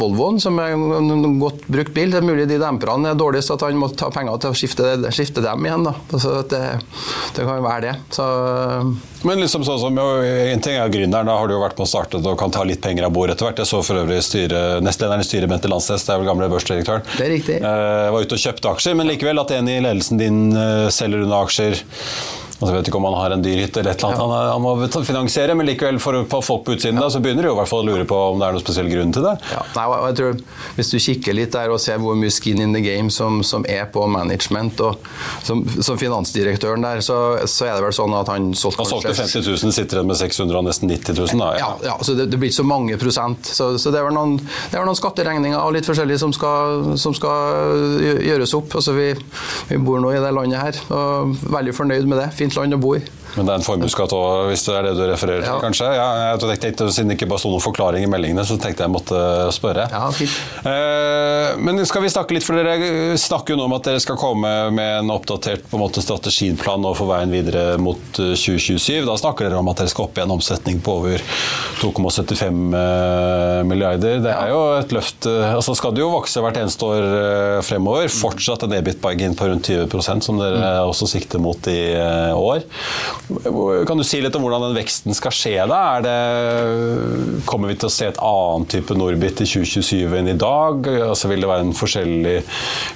Volvoen, 0.01 0.39
som 0.43 0.59
er 0.63 0.75
en 0.75 1.39
godt 1.41 1.67
brukt 1.71 1.93
bil. 1.95 2.13
Det 2.13 2.21
er 2.21 2.27
mulig 2.27 2.47
de 2.49 2.59
demperne 2.61 3.13
er 3.13 3.19
dårlige, 3.19 3.45
så 3.47 3.59
han 3.65 3.79
må 3.79 3.91
ta 3.95 4.11
penger 4.13 4.41
til 4.41 4.53
å 4.53 4.57
skifte, 4.57 4.91
skifte 5.13 5.45
dem 5.45 5.67
igjen. 5.67 5.87
Da. 5.87 5.95
Altså, 6.11 6.41
det, 6.51 6.65
det 7.37 7.47
kan 7.47 7.63
være 7.65 7.87
det. 7.89 7.95
Så 8.13 8.27
men 9.21 9.37
liksom 9.37 9.61
sånn 9.65 9.77
som, 9.77 9.97
en 10.01 10.63
ting 10.65 10.77
er 10.81 10.89
gründeren, 10.89 11.29
da 11.29 11.35
har 11.37 11.49
du 11.49 11.53
jo 11.53 11.61
vært 11.61 11.77
på 11.77 11.85
å 11.85 11.89
starte 11.89 12.17
og 12.17 12.37
kan 12.39 12.53
ta 12.53 12.63
litt 12.65 12.81
penger 12.81 13.05
av 13.05 13.13
bordet 13.13 13.35
etter 13.35 13.47
hvert. 13.47 13.61
Jeg 13.61 13.69
så 13.69 13.81
for 13.85 14.01
øvrig 14.01 14.21
styre, 14.25 14.81
nestlederen 14.81 15.21
i 15.21 15.27
styret, 15.27 15.49
Bente 15.51 15.69
Landsnes, 15.69 16.05
det 16.07 16.15
er 16.15 16.21
vel 16.23 16.29
gamle 16.31 16.49
børsdirektøren, 16.51 17.05
det 17.19 17.25
er 17.27 17.33
riktig. 17.35 17.59
Uh, 17.61 18.09
var 18.15 18.25
ute 18.25 18.37
og 18.37 18.41
kjøpte 18.41 18.73
aksjer, 18.73 18.97
men 18.97 19.11
likevel 19.11 19.43
at 19.43 19.53
en 19.53 19.69
i 19.69 19.77
ledelsen 19.83 20.21
din 20.21 20.39
selger 20.93 21.27
unna 21.27 21.43
aksjer 21.45 21.83
Altså, 22.61 22.75
jeg 22.75 22.77
vet 22.77 22.89
ikke 22.91 22.99
om 22.99 23.07
han 23.09 23.15
har 23.17 23.33
en 23.33 23.41
dyr 23.41 23.59
hytte 23.63 23.81
eller 23.81 23.95
et 23.95 24.03
eller 24.03 24.21
annet 24.21 24.35
ja. 24.37 24.41
han, 24.53 24.61
må 24.61 25.03
finansiere, 25.07 25.55
men 25.57 25.65
likevel 25.65 25.97
for, 26.01 26.17
folk 26.45 26.65
på 26.67 26.75
utsiden 26.75 26.99
ja. 26.99 27.07
da, 27.07 27.09
så 27.09 27.21
begynner 27.23 27.47
de 27.47 27.49
jo 27.49 27.55
i 27.55 27.57
hvert 27.57 27.71
fall 27.71 27.81
å 27.81 27.87
lure 27.87 28.05
på 28.05 28.19
om 28.31 28.37
det 28.37 28.45
er 28.47 28.55
noen 28.55 28.63
spesiell 28.63 28.89
grunn 28.91 29.13
til 29.15 29.25
det. 29.25 29.33
Ja. 29.49 29.63
Nei, 29.77 29.85
jeg 30.05 30.17
tror 30.19 30.37
Hvis 30.77 30.91
du 30.91 30.97
kikker 31.01 31.37
litt 31.37 31.55
der 31.55 31.73
og 31.73 31.81
ser 31.81 31.97
hvor 32.03 32.17
mye 32.19 32.33
skin 32.33 32.61
in 32.61 32.75
the 32.77 32.83
game 32.85 33.09
som, 33.13 33.41
som 33.47 33.65
er 33.65 33.87
på 33.91 34.05
management, 34.13 34.83
og 34.85 35.01
som, 35.47 35.63
som 35.81 35.97
finansdirektøren 35.97 36.85
der, 36.85 37.01
så, 37.05 37.17
så, 37.49 37.65
er 37.71 37.79
det 37.79 37.87
vel 37.87 37.95
sånn 37.97 38.13
at 38.19 38.29
han 38.29 38.51
solgte 38.57 38.85
Han 38.85 38.91
solgte 38.91 39.15
50 39.17 39.47
000, 39.47 39.73
sitter 39.73 39.99
igjen 39.99 40.11
med 40.11 40.21
600 40.21 40.61
og 40.61 40.67
nesten 40.69 40.91
90 40.91 41.17
000. 41.17 41.41
Da, 41.41 41.49
ja. 41.57 41.71
ja, 41.87 41.97
så 42.05 42.15
det, 42.17 42.29
det, 42.29 42.37
blir 42.37 42.53
ikke 42.53 42.59
så 42.61 42.67
mange 42.67 42.99
prosent. 43.01 43.49
Så, 43.49 43.71
så 43.81 43.93
det, 43.93 44.03
er 44.03 44.07
vel 44.11 44.17
noen, 44.17 44.37
noen 44.75 44.99
skatteregninger 45.01 45.57
og 45.57 45.73
litt 45.75 45.89
forskjellig 45.89 46.19
som 46.21 46.35
skal, 46.35 46.93
som 47.01 47.17
skal 47.17 48.21
gjøres 48.27 48.53
opp. 48.57 48.77
Altså, 48.77 48.93
vi, 48.97 49.09
vi 49.71 49.81
bor 49.81 50.01
nå 50.03 50.13
i 50.13 50.21
det 50.21 50.33
landet 50.37 50.61
her, 50.61 50.81
og 50.93 51.01
er 51.01 51.53
veldig 51.57 51.75
fornøyd 51.75 52.09
med 52.09 52.21
det. 52.21 52.29
Fint 52.37 52.50
fint 52.51 52.59
land 52.59 52.75
å 52.75 52.81
bo 52.81 52.95
i. 52.97 53.01
Men 53.37 53.45
det 53.47 53.53
er 53.53 53.59
en 53.61 53.65
formuesskatt 53.65 54.11
òg, 54.17 54.49
hvis 54.51 54.65
det 54.67 54.75
er 54.75 54.83
det 54.89 54.93
du 54.97 55.03
refererer 55.07 55.41
til, 55.45 55.51
Ja. 55.53 55.59
kanskje? 55.63 55.87
Ja, 55.95 56.07
jeg 56.35 56.59
tenkte, 56.59 56.89
Siden 56.91 57.07
det 57.11 57.17
ikke 57.19 57.29
bare 57.31 57.39
sto 57.39 57.49
noen 57.49 57.63
forklaring 57.63 58.03
i 58.03 58.09
meldingene, 58.11 58.43
så 58.45 58.57
tenkte 58.59 58.83
jeg 58.83 58.91
måtte 58.91 59.19
spørre. 59.55 59.85
Ja, 59.91 60.09
fint. 60.11 60.33
Eh, 60.65 61.55
men 61.61 61.79
skal 61.85 62.01
vi 62.03 62.09
snakke 62.11 62.35
litt, 62.35 62.43
for 62.43 62.55
dere 62.59 63.15
snakker 63.17 63.53
jo 63.55 63.57
nå 63.61 63.65
om 63.69 63.73
at 63.77 63.83
dere 63.87 63.99
skal 64.03 64.17
komme 64.19 64.51
med 64.75 64.99
en 64.99 65.09
oppdatert 65.13 65.63
på 65.71 65.77
en 65.79 65.83
måte, 65.85 66.01
strategiplan 66.03 66.81
nå 66.83 66.91
for 66.97 67.07
veien 67.07 67.31
videre 67.31 67.77
mot 67.79 67.97
eh, 68.19 68.33
2027. 68.35 69.05
Da 69.07 69.15
snakker 69.17 69.47
dere 69.49 69.59
om 69.59 69.69
at 69.71 69.77
dere 69.77 69.87
skal 69.93 70.05
opp 70.09 70.17
i 70.17 70.21
en 70.25 70.35
omsetning 70.35 70.81
på 70.83 70.97
over 70.99 71.23
2,75 71.81 72.75
eh, 72.75 73.63
milliarder. 73.67 74.19
Det 74.23 74.33
er 74.35 74.51
jo 74.51 74.61
et 74.79 74.91
løft. 74.95 75.25
eh, 75.29 75.53
altså 75.55 75.75
Skal 75.77 75.95
det 75.95 76.03
jo 76.03 76.11
vokse 76.13 76.41
hvert 76.43 76.59
eneste 76.61 76.85
år 76.85 77.07
eh, 77.07 77.61
fremover. 77.65 78.09
Fortsatt 78.11 78.63
en 78.67 78.75
ebit-bargain 78.77 79.35
på 79.37 79.47
rundt 79.49 79.69
20% 79.71 80.21
som 80.27 80.37
dere 80.41 80.59
Mm. 80.61 80.89
også 80.91 81.07
sikter 81.07 81.39
mot 81.39 81.67
i 81.71 81.93
eh, 81.95 82.33
år. 82.37 82.61
Kan 83.87 83.99
du 83.99 84.03
si 84.07 84.19
litt 84.21 84.35
om 84.35 84.43
hvordan 84.45 84.65
den 84.67 84.77
veksten 84.79 85.15
skal 85.15 85.33
skje? 85.35 85.53
da? 85.69 85.81
Det, 86.03 86.15
kommer 87.47 87.71
vi 87.71 87.77
til 87.79 87.87
å 87.87 87.93
se 87.93 88.09
et 88.09 88.19
annet 88.21 88.71
type 88.73 88.97
Norbit 88.97 89.43
i 89.43 89.47
2027 89.47 90.15
enn 90.19 90.31
i 90.33 90.37
dag? 90.39 90.87
Altså 91.07 91.31
Vil 91.31 91.43
det 91.43 91.51
være 91.51 91.67
en 91.67 91.75
forskjellig 91.77 92.35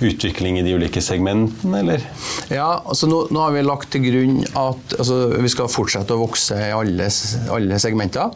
utvikling 0.05 0.59
i 0.59 0.65
de 0.65 0.75
ulike 0.75 1.03
segmentene, 1.03 1.81
eller? 1.83 2.05
Ja, 2.53 2.81
altså 2.83 3.09
nå, 3.11 3.25
nå 3.33 3.43
har 3.45 3.55
vi 3.55 3.65
lagt 3.65 3.91
til 3.95 4.05
grunn 4.07 4.41
at 4.45 4.97
altså, 4.99 5.19
vi 5.35 5.51
skal 5.51 5.71
fortsette 5.71 6.15
å 6.15 6.23
vokse 6.25 6.59
i 6.67 6.71
alle, 6.75 7.09
alle 7.55 7.81
segmenter. 7.81 8.33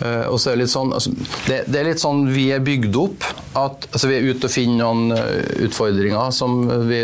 Uh, 0.00 0.26
og 0.32 0.38
så 0.40 0.50
er 0.50 0.56
det 0.56 0.64
litt 0.64 0.72
sånn 0.72 0.94
altså, 0.96 1.12
det, 1.46 1.62
det 1.68 1.80
er 1.80 1.90
litt 1.90 2.02
sånn 2.02 2.26
vi 2.32 2.48
er 2.54 2.64
bygd 2.64 2.96
opp 2.98 3.26
at 3.56 3.86
altså, 3.92 4.08
vi 4.10 4.18
er 4.18 4.26
ute 4.30 4.48
og 4.48 4.52
finner 4.52 4.82
noen 4.82 5.14
eh, 5.16 5.64
utfordringer 5.66 6.32
som 6.34 6.58
vi, 6.88 6.98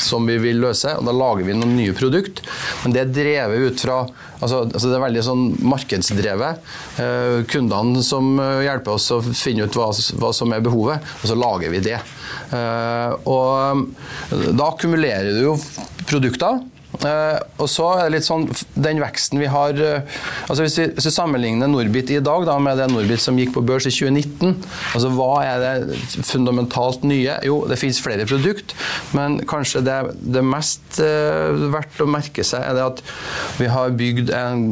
som 0.00 0.28
vi 0.28 0.36
vil 0.42 0.60
løse, 0.62 0.94
og 0.98 1.08
da 1.08 1.14
lager 1.16 1.46
vi 1.48 1.56
noen 1.56 1.74
nye 1.78 1.94
produkt. 1.96 2.42
Men 2.84 2.94
det 2.94 3.02
er 3.02 3.14
drevet 3.16 3.51
ut 3.58 3.84
fra 3.84 3.98
altså, 4.04 4.62
altså 4.66 4.88
Det 4.88 4.96
er 4.96 5.04
veldig 5.04 5.24
sånn 5.26 5.44
markedsdrevet. 5.72 6.66
Eh, 7.02 7.38
kundene 7.52 8.02
som 8.06 8.34
eh, 8.40 8.64
hjelper 8.66 8.96
oss 8.96 9.10
å 9.14 9.20
finne 9.22 9.68
ut 9.68 9.78
hva, 9.78 9.90
hva 10.22 10.32
som 10.36 10.52
er 10.54 10.64
behovet, 10.64 11.12
og 11.22 11.30
så 11.30 11.38
lager 11.38 11.72
vi 11.74 11.82
det. 11.84 11.98
Eh, 12.56 13.28
og 13.28 13.86
da 14.52 14.68
akkumulerer 14.70 15.32
du 15.36 15.42
jo 15.50 15.56
produkter. 16.08 16.60
Eh, 16.92 17.38
og 17.56 17.68
så 17.72 17.86
er 17.96 18.04
det 18.04 18.18
litt 18.18 18.26
sånn 18.26 18.44
den 18.76 18.98
veksten 19.00 19.40
vi 19.40 19.48
har 19.48 19.78
eh, 19.80 20.18
altså 20.44 20.66
hvis, 20.66 20.74
vi, 20.76 20.84
hvis 20.92 21.06
vi 21.08 21.12
sammenligner 21.14 21.70
Norbit 21.72 22.12
i 22.12 22.18
dag 22.20 22.44
da, 22.44 22.58
med 22.60 22.76
det 22.76 22.90
Norbit 22.92 23.22
som 23.22 23.38
gikk 23.40 23.54
på 23.54 23.62
børs 23.64 23.88
i 23.88 23.92
2019, 23.94 24.58
altså 24.92 25.12
hva 25.16 25.30
er 25.46 25.62
det 25.62 25.96
fundamentalt 26.28 27.06
nye? 27.08 27.38
Jo, 27.48 27.62
det 27.70 27.80
finnes 27.80 28.00
flere 28.02 28.28
produkt, 28.28 28.76
men 29.16 29.38
kanskje 29.48 29.82
det, 29.86 29.96
det 30.36 30.44
mest 30.44 31.00
eh, 31.02 31.64
verdt 31.72 32.04
å 32.04 32.10
merke 32.12 32.44
seg 32.44 32.68
er 32.68 32.76
det 32.76 32.84
at 32.90 33.02
vi 33.56 33.72
har 33.72 33.96
bygd 33.96 34.34
en 34.36 34.62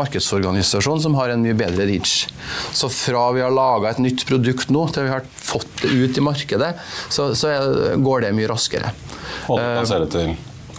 markedsorganisasjon 0.00 1.06
som 1.06 1.16
har 1.20 1.30
en 1.30 1.46
mye 1.46 1.56
bedre 1.58 1.86
reach. 1.86 2.26
Så 2.74 2.90
fra 2.90 3.28
vi 3.36 3.44
har 3.44 3.54
laga 3.54 3.94
et 3.94 4.02
nytt 4.02 4.26
produkt 4.26 4.74
nå, 4.74 4.88
til 4.90 5.06
vi 5.06 5.14
har 5.14 5.26
fått 5.38 5.84
det 5.84 5.94
ut 5.94 6.18
i 6.18 6.28
markedet, 6.32 6.74
så, 7.08 7.30
så 7.38 7.54
er, 7.54 7.98
går 8.02 8.26
det 8.26 8.36
mye 8.36 8.50
raskere. 8.50 8.94
Og 9.50 9.58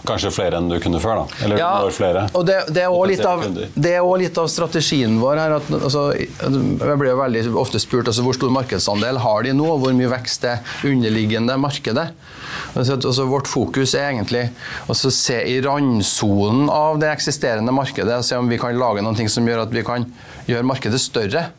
kanskje 0.08 0.32
flere 0.34 0.58
enn 0.58 0.68
du 0.70 0.78
kunne 0.82 1.00
før? 1.02 1.22
da? 1.22 1.44
Eller 1.44 1.60
Ja, 1.60 1.70
var 1.84 1.94
flere? 1.94 2.24
og 2.34 2.46
det, 2.48 2.58
det, 2.74 2.84
er 2.84 2.90
også 2.90 3.10
litt 3.10 3.72
det 3.74 3.94
litt 4.22 4.38
av 4.38 4.48
strategien 4.50 5.18
vår. 5.22 5.36
her, 5.42 5.56
at, 5.58 5.70
altså, 5.78 6.04
Jeg 6.16 6.98
blir 7.00 7.12
jo 7.12 7.18
veldig 7.20 7.44
ofte 7.62 7.80
spurt 7.82 8.10
altså, 8.10 8.24
hvor 8.26 8.36
stor 8.36 8.52
markedsandel 8.54 9.20
har 9.22 9.46
de 9.46 9.54
nå, 9.56 9.68
og 9.74 9.84
hvor 9.84 9.96
mye 9.96 10.10
vekst 10.12 10.44
er 10.48 10.62
underliggende 10.88 11.56
markedet. 11.60 12.10
Altså, 12.74 12.98
altså, 12.98 13.26
vårt 13.30 13.50
fokus 13.50 13.94
er 13.94 14.10
egentlig 14.10 14.46
å 14.90 14.96
se 14.96 15.38
i 15.48 15.58
randsonen 15.64 16.68
av 16.72 17.00
det 17.02 17.10
eksisterende 17.12 17.74
markedet, 17.74 18.18
og 18.18 18.26
se 18.26 18.38
om 18.38 18.50
vi 18.50 18.60
kan 18.60 18.76
lage 18.78 19.04
noe 19.04 19.28
som 19.28 19.46
gjør 19.48 19.66
at 19.66 19.74
vi 19.74 19.84
kan 19.86 20.06
gjøre 20.48 20.66
markedet 20.66 21.00
større. 21.00 21.50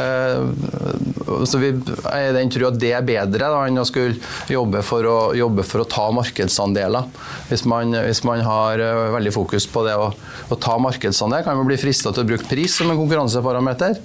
Eh, 0.00 1.44
så 1.48 1.60
vi 1.60 1.70
er 2.10 2.34
den 2.36 2.52
tro 2.52 2.68
at 2.68 2.78
det 2.80 2.92
er 2.96 3.06
bedre 3.06 3.48
da, 3.50 3.62
enn 3.66 3.80
å 3.80 3.86
skulle 3.88 4.18
jobbe 4.50 4.82
for 4.86 5.08
å, 5.08 5.18
jobbe 5.36 5.64
for 5.66 5.84
å 5.84 5.88
ta 5.88 6.06
markedsandeler. 6.14 7.08
Hvis 7.50 7.64
man, 7.70 7.94
hvis 8.06 8.22
man 8.26 8.44
har 8.46 8.82
eh, 8.82 9.02
veldig 9.14 9.34
fokus 9.34 9.68
på 9.70 9.84
det 9.86 9.96
å, 9.98 10.10
å 10.14 10.60
ta 10.60 10.76
markedsandel, 10.82 11.44
kan 11.46 11.58
man 11.58 11.68
bli 11.68 11.78
frista 11.80 12.12
til 12.14 12.24
å 12.24 12.30
bruke 12.34 12.48
pris 12.50 12.76
som 12.78 12.90
en 12.92 13.00
konkurranseparameter. 13.00 13.98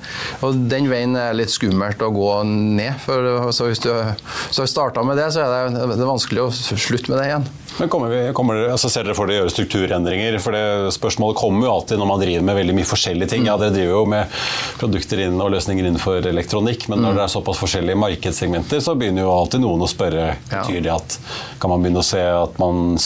Og 0.45 0.65
den 0.71 0.89
veien 0.91 1.17
er 1.19 1.37
litt 1.37 1.53
skummelt 1.53 2.01
å 2.05 2.11
gå 2.15 2.31
ned. 2.49 2.95
For, 3.03 3.51
så 3.55 3.69
hvis 3.69 3.83
du 3.83 3.91
har 3.93 4.69
starta 4.69 5.03
med 5.05 5.19
det, 5.19 5.31
så 5.35 5.45
er 5.45 5.73
det, 5.73 5.87
det 5.95 5.99
er 6.03 6.09
vanskelig 6.09 6.45
å 6.45 6.51
slutte 6.53 7.11
med 7.11 7.19
det 7.21 7.31
igjen. 7.31 7.49
Men 7.79 7.89
kommer 7.89 8.09
vi, 8.09 8.33
kommer 8.33 8.59
altså 8.69 8.89
Ser 8.91 9.07
dere 9.07 9.15
for 9.15 9.29
dere 9.29 9.39
å 9.39 9.43
gjøre 9.43 9.53
strukturendringer? 9.53 10.37
For 10.43 10.55
det 10.55 10.91
Spørsmålet 10.95 11.37
kommer 11.39 11.67
jo 11.67 11.73
alltid 11.73 12.01
når 12.01 12.09
man 12.09 12.21
driver 12.21 12.45
med 12.49 12.57
veldig 12.59 12.75
mye 12.75 12.89
forskjellige 12.89 13.31
ting. 13.33 13.45
Ja, 13.47 13.55
Dere 13.59 13.73
driver 13.75 13.93
jo 13.93 14.05
med 14.09 14.39
produkter 14.79 15.21
inn 15.23 15.39
og 15.39 15.51
løsninger 15.53 15.87
innenfor 15.87 16.27
elektronikk, 16.29 16.87
men 16.91 17.03
når 17.03 17.17
det 17.17 17.23
er 17.25 17.33
såpass 17.33 17.59
forskjellige 17.61 17.99
markedssegmenter, 17.99 18.81
så 18.83 18.95
begynner 18.99 19.25
jo 19.25 19.33
alltid 19.33 19.63
noen 19.63 19.85
å 19.85 19.89
spørre 19.89 20.33
betyr 20.49 20.83
det 20.85 20.93
at 20.93 21.17
Kan 21.59 21.71
man 21.73 21.83
begynne 21.83 22.03
å 22.03 22.07
se 22.07 22.21
at 22.23 22.59
man 22.61 22.97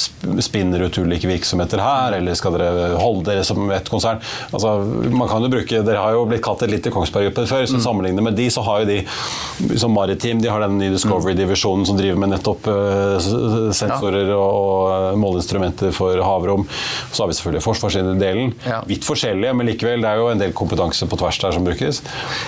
spinner 0.44 0.86
ut 0.86 0.98
ulike 1.02 1.30
virksomheter 1.30 1.82
her, 1.82 2.18
eller 2.20 2.38
skal 2.38 2.58
dere 2.58 2.90
holde 3.00 3.28
dere 3.30 3.46
som 3.48 3.70
et 3.74 3.90
konsern? 3.90 4.22
Altså, 4.52 4.76
man 5.14 5.30
kan 5.30 5.44
jo 5.44 5.52
bruke, 5.54 5.82
Dere 5.84 6.02
har 6.02 6.16
jo 6.16 6.26
blitt 6.30 6.44
kalt 6.46 6.64
et 6.66 6.72
lite 6.72 6.92
Kongsberg 6.94 7.30
Gruppen 7.30 7.48
før, 7.50 7.66
så 7.70 7.82
sammenlignet 7.84 8.26
med 8.26 8.38
de, 8.38 8.50
så 8.54 8.64
har 8.66 8.84
jo 8.84 8.90
de 8.90 9.78
som 9.80 9.94
Maritim 9.94 10.42
de 10.42 10.52
har 10.52 10.64
den 10.64 10.78
nye 10.80 10.94
Discovery-divisjonen 10.94 11.86
som 11.88 11.98
driver 12.00 12.20
med 12.22 12.34
nettopp 12.34 12.68
uh, 12.70 13.72
sensorer 13.74 14.32
og, 14.36 14.63
og 14.64 15.20
måleinstrumenter 15.20 15.94
for 15.96 16.20
havrom. 16.24 16.66
Så 17.12 17.24
har 17.24 17.32
vi 17.32 17.38
selvfølgelig 17.38 17.66
forsvarsdelen. 17.66 18.54
Ja. 18.66 18.82
Vidt 18.90 19.06
forskjellige, 19.08 19.54
men 19.58 19.70
likevel, 19.70 20.04
det 20.04 20.12
er 20.12 20.22
jo 20.22 20.30
en 20.32 20.42
del 20.42 20.56
kompetanse 20.56 21.08
på 21.10 21.20
tvers 21.20 21.40
der 21.44 21.56
som 21.56 21.68
brukes. 21.68 22.02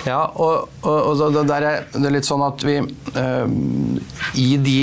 Ja, 0.08 0.22
og, 0.34 0.68
og, 0.82 1.22
og 1.28 1.40
der 1.48 1.68
er 1.70 1.86
det 1.94 2.12
litt 2.14 2.28
sånn 2.28 2.44
at 2.46 2.64
vi 2.66 2.78
øh, 2.80 3.46
i, 4.40 4.48
de, 4.62 4.78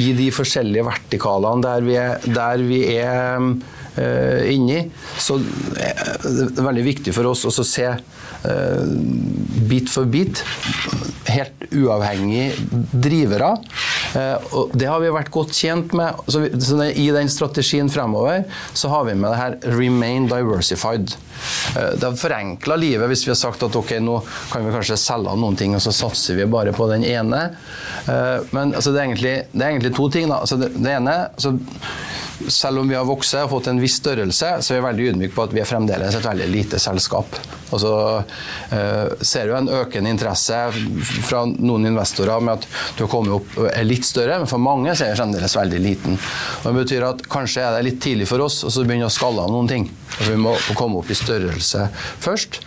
I 0.00 0.10
de 0.18 0.30
forskjellige 0.34 0.86
vertikalene 0.86 1.64
der 1.66 1.86
vi 1.86 1.96
er, 2.00 2.26
der 2.26 2.62
vi 2.66 2.82
er 2.96 3.40
øh, 3.42 4.42
inni, 4.52 4.82
så 5.18 5.38
er 5.80 6.12
det 6.26 6.64
veldig 6.64 6.84
viktig 6.86 7.14
for 7.16 7.32
oss 7.32 7.46
å 7.48 7.66
se 7.66 7.88
øh, 7.88 8.82
bit 9.66 9.90
for 9.92 10.08
bit, 10.10 10.42
helt 11.30 11.66
uavhengig 11.74 12.50
drivere. 12.92 13.54
Eh, 14.14 14.56
det 14.74 14.86
har 14.86 15.00
vi 15.02 15.10
vært 15.14 15.30
godt 15.34 15.54
tjent 15.56 15.92
med. 15.96 16.14
Så, 16.30 16.44
I 16.92 17.06
den 17.14 17.28
strategien 17.32 17.90
fremover 17.92 18.44
så 18.76 18.88
har 18.92 19.04
vi 19.08 19.14
med 19.14 19.30
det 19.32 19.38
her 19.40 19.56
'remain 19.76 20.28
diversified'. 20.28 21.16
Eh, 21.76 21.90
Det 21.96 22.02
har 22.06 22.16
forenkla 22.16 22.76
livet 22.76 23.08
hvis 23.08 23.26
vi 23.26 23.30
har 23.30 23.40
sagt 23.40 23.62
at 23.62 23.76
ok, 23.76 23.90
nå 24.00 24.22
kan 24.52 24.64
vi 24.66 24.72
kanskje 24.72 24.96
selge 24.96 25.36
noen 25.36 25.56
ting, 25.56 25.74
og 25.74 25.80
så 25.80 25.92
satser 25.92 26.36
vi 26.36 26.44
bare 26.46 26.72
på 26.72 26.88
den 26.90 27.04
ene. 27.04 27.56
Eh, 28.08 28.40
Men 28.52 28.72
altså, 28.74 28.92
det, 28.92 29.00
er 29.00 29.06
egentlig, 29.08 29.46
det 29.52 29.62
er 29.62 29.70
egentlig 29.70 29.94
to 29.96 30.08
ting. 30.08 30.28
Da. 30.28 30.40
Altså, 30.40 30.56
det, 30.56 30.72
det 30.82 30.90
ene 30.96 31.28
altså, 31.34 31.58
selv 32.48 32.82
om 32.82 32.88
vi 32.88 32.96
har 32.96 33.06
vokst 33.08 33.36
og 33.40 33.50
fått 33.50 33.70
en 33.70 33.80
viss 33.80 33.98
størrelse, 34.00 34.50
så 34.62 34.74
er 34.74 34.80
vi 34.80 34.86
veldig 34.86 35.06
ydmyke 35.12 35.34
på 35.36 35.46
at 35.46 35.54
vi 35.56 35.62
er 35.62 35.68
fremdeles 35.68 36.16
et 36.16 36.26
veldig 36.26 36.48
lite 36.52 36.80
selskap. 36.82 37.38
Og 37.74 37.80
så 37.82 37.92
eh, 38.74 39.14
ser 39.20 39.50
vi 39.50 39.56
en 39.58 39.70
økende 39.80 40.12
interesse 40.12 40.58
fra 41.26 41.42
noen 41.48 41.88
investorer 41.90 42.44
med 42.44 42.60
at 42.60 42.68
du 42.96 43.04
har 43.04 43.10
kommet 43.12 43.34
opp 43.38 43.56
er 43.72 43.88
litt 43.88 44.06
større, 44.06 44.38
men 44.42 44.50
for 44.50 44.62
mange 44.62 44.94
så 44.94 45.06
er 45.06 45.14
vi 45.14 45.20
fremdeles 45.20 45.56
veldig 45.58 45.82
liten. 45.82 46.18
Og 46.62 46.68
det 46.70 46.76
betyr 46.84 47.08
at 47.10 47.24
kanskje 47.32 47.64
er 47.64 47.76
det 47.76 47.86
litt 47.88 48.02
tidlig 48.04 48.28
for 48.30 48.46
oss 48.46 48.62
å 48.66 48.72
så 48.72 48.86
begynne 48.86 49.10
å 49.10 49.16
skalle 49.16 49.42
av 49.46 49.52
noen 49.52 49.70
ting. 49.70 49.88
Vi 50.16 50.36
må 50.40 50.54
komme 50.78 51.00
opp 51.00 51.10
i 51.12 51.16
størrelse 51.18 51.88
først. 52.22 52.60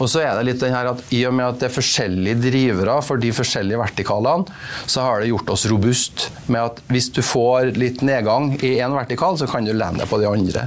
Og 0.00 0.08
så 0.10 0.22
er 0.24 0.38
det 0.38 0.46
litt 0.48 0.62
den 0.62 0.74
her 0.74 0.92
at 0.92 1.02
i 1.14 1.24
og 1.28 1.34
med 1.36 1.46
at 1.46 1.60
det 1.60 1.68
er 1.68 1.74
forskjellige 1.74 2.40
drivere 2.46 2.96
for 3.04 3.20
de 3.20 3.32
forskjellige 3.34 3.80
vertikalene, 3.80 4.46
så 4.86 5.04
har 5.04 5.20
det 5.20 5.30
gjort 5.32 5.52
oss 5.54 5.66
robust 5.70 6.28
med 6.46 6.60
at 6.62 6.80
hvis 6.92 7.10
du 7.14 7.20
får 7.24 7.74
litt 7.78 8.02
nedgang 8.06 8.52
i 8.60 8.76
én 8.78 8.94
vertikal, 8.94 9.38
så 9.40 9.48
kan 9.50 9.66
du 9.66 9.72
lene 9.74 10.00
deg 10.00 10.10
på 10.10 10.20
de 10.22 10.28
andre. 10.30 10.66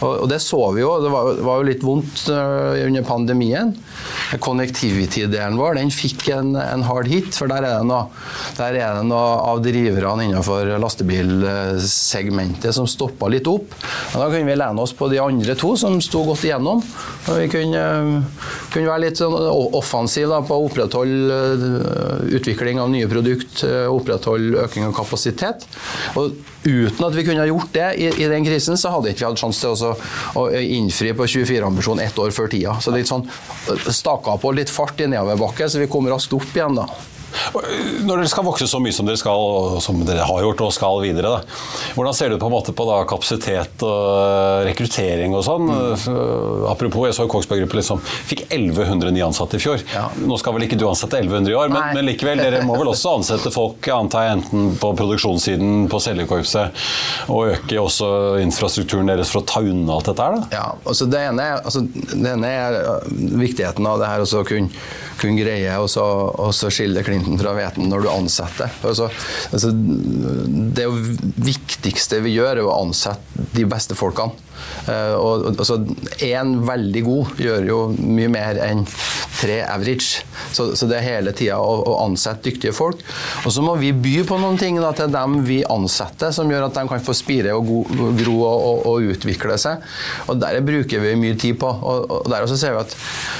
Og, 0.00 0.24
og 0.24 0.26
det 0.30 0.40
så 0.44 0.60
vi 0.76 0.84
jo. 0.84 0.92
Det 1.04 1.12
var, 1.12 1.32
var 1.46 1.60
jo 1.60 1.68
litt 1.70 1.86
vondt 1.86 2.26
øh, 2.32 2.80
under 2.86 3.06
pandemien. 3.06 3.72
Connectivity-delen 4.42 5.58
vår 5.60 5.80
den 5.80 5.92
fikk 5.94 6.28
en, 6.34 6.54
en 6.60 6.84
hard 6.86 7.10
hit, 7.10 7.32
for 7.36 7.50
der 7.50 7.64
er 7.66 7.80
det 7.80 7.88
noe, 7.88 8.06
er 8.60 8.76
det 8.76 9.06
noe 9.08 9.30
av 9.50 9.62
driverne 9.64 10.28
innenfor 10.28 10.74
lastebilsegmentet 10.82 12.74
som 12.76 12.88
stoppa 12.90 13.30
litt 13.32 13.48
opp. 13.50 13.74
Men 14.12 14.24
da 14.24 14.28
kunne 14.30 14.48
vi 14.48 14.58
lene 14.58 14.84
oss 14.84 14.94
på 14.96 15.10
de 15.12 15.20
andre 15.22 15.56
to 15.60 15.74
som 15.78 15.98
sto 16.02 16.22
godt 16.24 16.44
igjennom. 16.46 16.80
Vi 17.28 17.48
kunne, 17.52 17.82
kunne 18.72 18.88
være 18.88 19.04
litt 19.04 19.20
sånn 19.20 19.34
offensiv 19.76 20.32
på 20.48 20.56
å 20.56 20.66
opprettholde 20.68 21.36
øh, 21.36 22.24
utvikling 22.38 22.80
av 22.80 22.90
nye 22.92 23.08
produkt, 23.10 23.62
øh, 23.68 23.86
opprettholde 23.92 24.64
øking 24.64 24.88
av 24.88 24.96
kapasitet. 24.96 25.66
Og 26.16 26.34
uten 26.64 27.06
at 27.06 27.16
vi 27.16 27.26
kunne 27.28 27.48
gjort 27.50 27.72
det 27.76 27.88
i, 28.00 28.08
i 28.24 28.30
den 28.32 28.46
krisen, 28.46 28.80
så 28.80 28.94
hadde 28.94 29.12
ikke 29.12 29.24
vi 29.24 29.28
hatt 29.30 29.44
sjanse 29.44 29.62
til 29.62 29.74
også, 29.76 29.94
å 30.40 30.48
innfri 30.60 31.12
på 31.16 31.28
24-ambisjonen 31.36 32.04
ett 32.06 32.20
år 32.20 32.34
før 32.36 32.50
tida. 32.52 32.78
Så 32.80 32.92
det 32.92 33.00
er 33.00 33.04
litt 33.04 33.12
sånn 33.12 33.28
staka 33.92 34.38
på 34.40 34.56
litt 34.56 34.72
fart 34.72 35.00
i 35.00 35.10
nedoverbakke, 35.10 35.68
så 35.68 35.82
vi 35.82 35.90
kom 35.92 36.08
raskt 36.10 36.36
opp 36.36 36.52
igjen 36.56 36.78
da. 36.80 36.88
Når 38.04 38.20
dere 38.20 38.30
skal 38.30 38.46
vokse 38.46 38.68
så 38.70 38.80
mye 38.82 38.94
som 38.94 39.08
dere 39.08 39.20
skal, 39.20 39.40
og 39.40 39.80
som 39.84 40.00
dere 40.06 40.26
har 40.26 40.44
gjort 40.44 40.62
og 40.66 40.72
skal 40.74 41.00
videre, 41.04 41.30
da, 41.38 41.58
hvordan 41.96 42.16
ser 42.16 42.32
du 42.32 42.38
på, 42.40 42.50
på 42.50 42.86
da, 42.88 42.98
kapasitet 43.10 43.84
og 43.86 44.66
rekruttering 44.68 45.34
og 45.36 45.44
sånn? 45.46 45.70
Mm. 45.70 46.68
Apropos, 46.70 47.08
jeg 47.08 47.16
så 47.18 47.26
Kongsberg 47.30 47.64
Gruppe 47.64 47.80
liksom, 47.80 48.02
fikk 48.02 48.46
1100 48.48 49.14
nye 49.16 49.26
ansatte 49.26 49.58
i 49.58 49.62
fjor. 49.62 49.82
Ja. 49.94 50.06
Nå 50.20 50.38
skal 50.40 50.56
vel 50.56 50.66
ikke 50.66 50.78
du 50.80 50.86
ansette 50.88 51.20
1100 51.20 51.52
i 51.52 51.58
år, 51.58 51.72
men, 51.72 51.90
men, 51.96 52.08
likevel, 52.10 52.40
dere 52.40 52.62
må 52.66 52.78
vel 52.80 52.92
også 52.92 53.16
ansette 53.20 53.52
folk, 53.54 53.90
antar 53.94 54.26
jeg, 54.26 54.38
enten 54.38 54.72
på 54.80 54.92
produksjonssiden, 54.98 55.86
på 55.90 56.02
selgerkorpset, 56.02 56.86
og 57.32 57.54
øke 57.56 57.80
også 57.80 58.10
infrastrukturen 58.44 59.10
deres 59.10 59.32
for 59.32 59.42
å 59.42 59.48
ta 59.48 59.64
unna 59.64 59.98
alt 59.98 60.10
dette 60.10 60.26
her? 60.26 60.40
da? 60.40 60.48
Ja, 60.54 60.66
altså 60.84 61.06
det 61.10 61.22
ene, 61.30 61.46
altså, 61.60 61.84
det 61.84 62.34
ene 62.34 62.50
er 62.50 62.80
viktigheten 63.40 63.86
av 63.86 64.00
det 64.00 64.10
her 64.10 64.24
å 64.24 64.44
kunne 64.46 64.70
kun 65.20 65.36
greie 65.36 65.76
å 65.76 66.48
skille 66.50 67.02
klinten 67.20 67.40
fra 67.40 67.54
hveten 67.56 67.88
når 67.90 68.04
du 68.04 68.10
ansetter. 68.12 68.70
Altså, 68.86 69.10
altså, 69.52 69.72
det 70.76 70.86
viktigste 71.36 72.20
vi 72.24 72.36
gjør, 72.38 72.56
er 72.56 72.66
å 72.66 72.78
ansette 72.80 73.48
de 73.54 73.66
beste 73.68 73.96
folkene. 73.98 74.49
Uh, 74.88 75.14
og, 75.16 75.48
altså, 75.54 75.80
Én 76.24 76.58
veldig 76.66 77.02
god 77.06 77.40
gjør 77.40 77.66
jo 77.68 77.80
mye 77.98 78.30
mer 78.32 78.60
enn 78.64 78.84
tre 79.40 79.60
average. 79.64 80.24
Så, 80.52 80.76
så 80.76 80.88
det 80.90 80.98
er 80.98 81.06
hele 81.06 81.32
tida 81.36 81.58
å, 81.60 81.74
å, 81.86 81.96
ansette 82.04 82.50
dyktige 82.50 82.74
folk. 82.76 83.02
Og 83.44 83.54
så 83.54 83.62
må 83.64 83.76
vi 83.80 83.92
by 83.96 84.16
på 84.28 84.38
noen 84.40 84.58
ting 84.60 84.78
da, 84.80 84.92
til 84.96 85.10
dem 85.12 85.40
vi 85.46 85.60
ansetter, 85.64 86.34
som 86.34 86.50
gjør 86.50 86.68
at 86.68 86.76
de 86.76 86.84
kan 86.90 87.04
få 87.04 87.14
spire 87.16 87.54
og 87.56 87.70
gro 88.18 88.36
og, 88.46 88.64
og, 88.66 88.82
og 88.90 89.10
utvikle 89.14 89.56
seg. 89.60 89.84
Og 90.28 90.40
Der 90.40 90.60
bruker 90.64 91.02
vi 91.04 91.14
mye 91.20 91.38
tid 91.40 91.58
på. 91.60 91.70
Og, 91.70 92.10
og 92.10 92.28
der 92.30 92.46
også 92.46 92.58
ser 92.60 92.74
Vi 92.74 92.82
at 92.82 92.96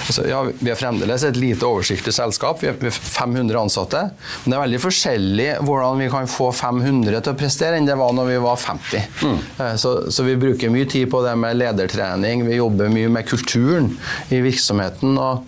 altså, 0.06 0.26
ja, 0.28 0.40
vi 0.48 0.72
er 0.72 0.78
fremdeles 0.78 1.24
et 1.26 1.38
lite 1.40 1.68
oversiktlig 1.68 2.14
selskap. 2.16 2.62
Vi 2.62 2.70
har 2.70 2.78
500 2.90 3.61
ansatte. 3.61 4.06
Men 4.44 4.52
det 4.52 4.59
er 4.59 4.64
veldig 4.64 4.83
forskjellig 4.83 5.48
hvordan 5.66 6.04
vi 6.04 6.11
kan 6.12 6.30
få 6.30 6.50
500 6.56 7.20
til 7.20 7.35
å 7.35 7.38
prestere 7.38 7.78
enn 7.78 7.88
det 7.88 7.98
var 8.00 8.14
når 8.16 8.33
vi 8.33 8.40
var 8.42 8.61
50. 8.61 9.20
Mm. 9.26 9.38
Uh, 9.61 9.74
så, 9.80 9.94
så 10.12 10.26
vi 10.26 10.38
bruker 10.40 10.72
mye 10.72 10.88
tid 10.90 11.10
på 11.11 11.23
det 11.25 11.37
med 11.38 11.59
ledertrening, 11.61 12.46
vi 12.49 12.61
jobber 12.61 12.92
mye 12.92 13.11
med 13.12 13.29
kulturen 13.29 13.92
i 14.31 14.40
virksomheten. 14.44 15.18
og 15.18 15.44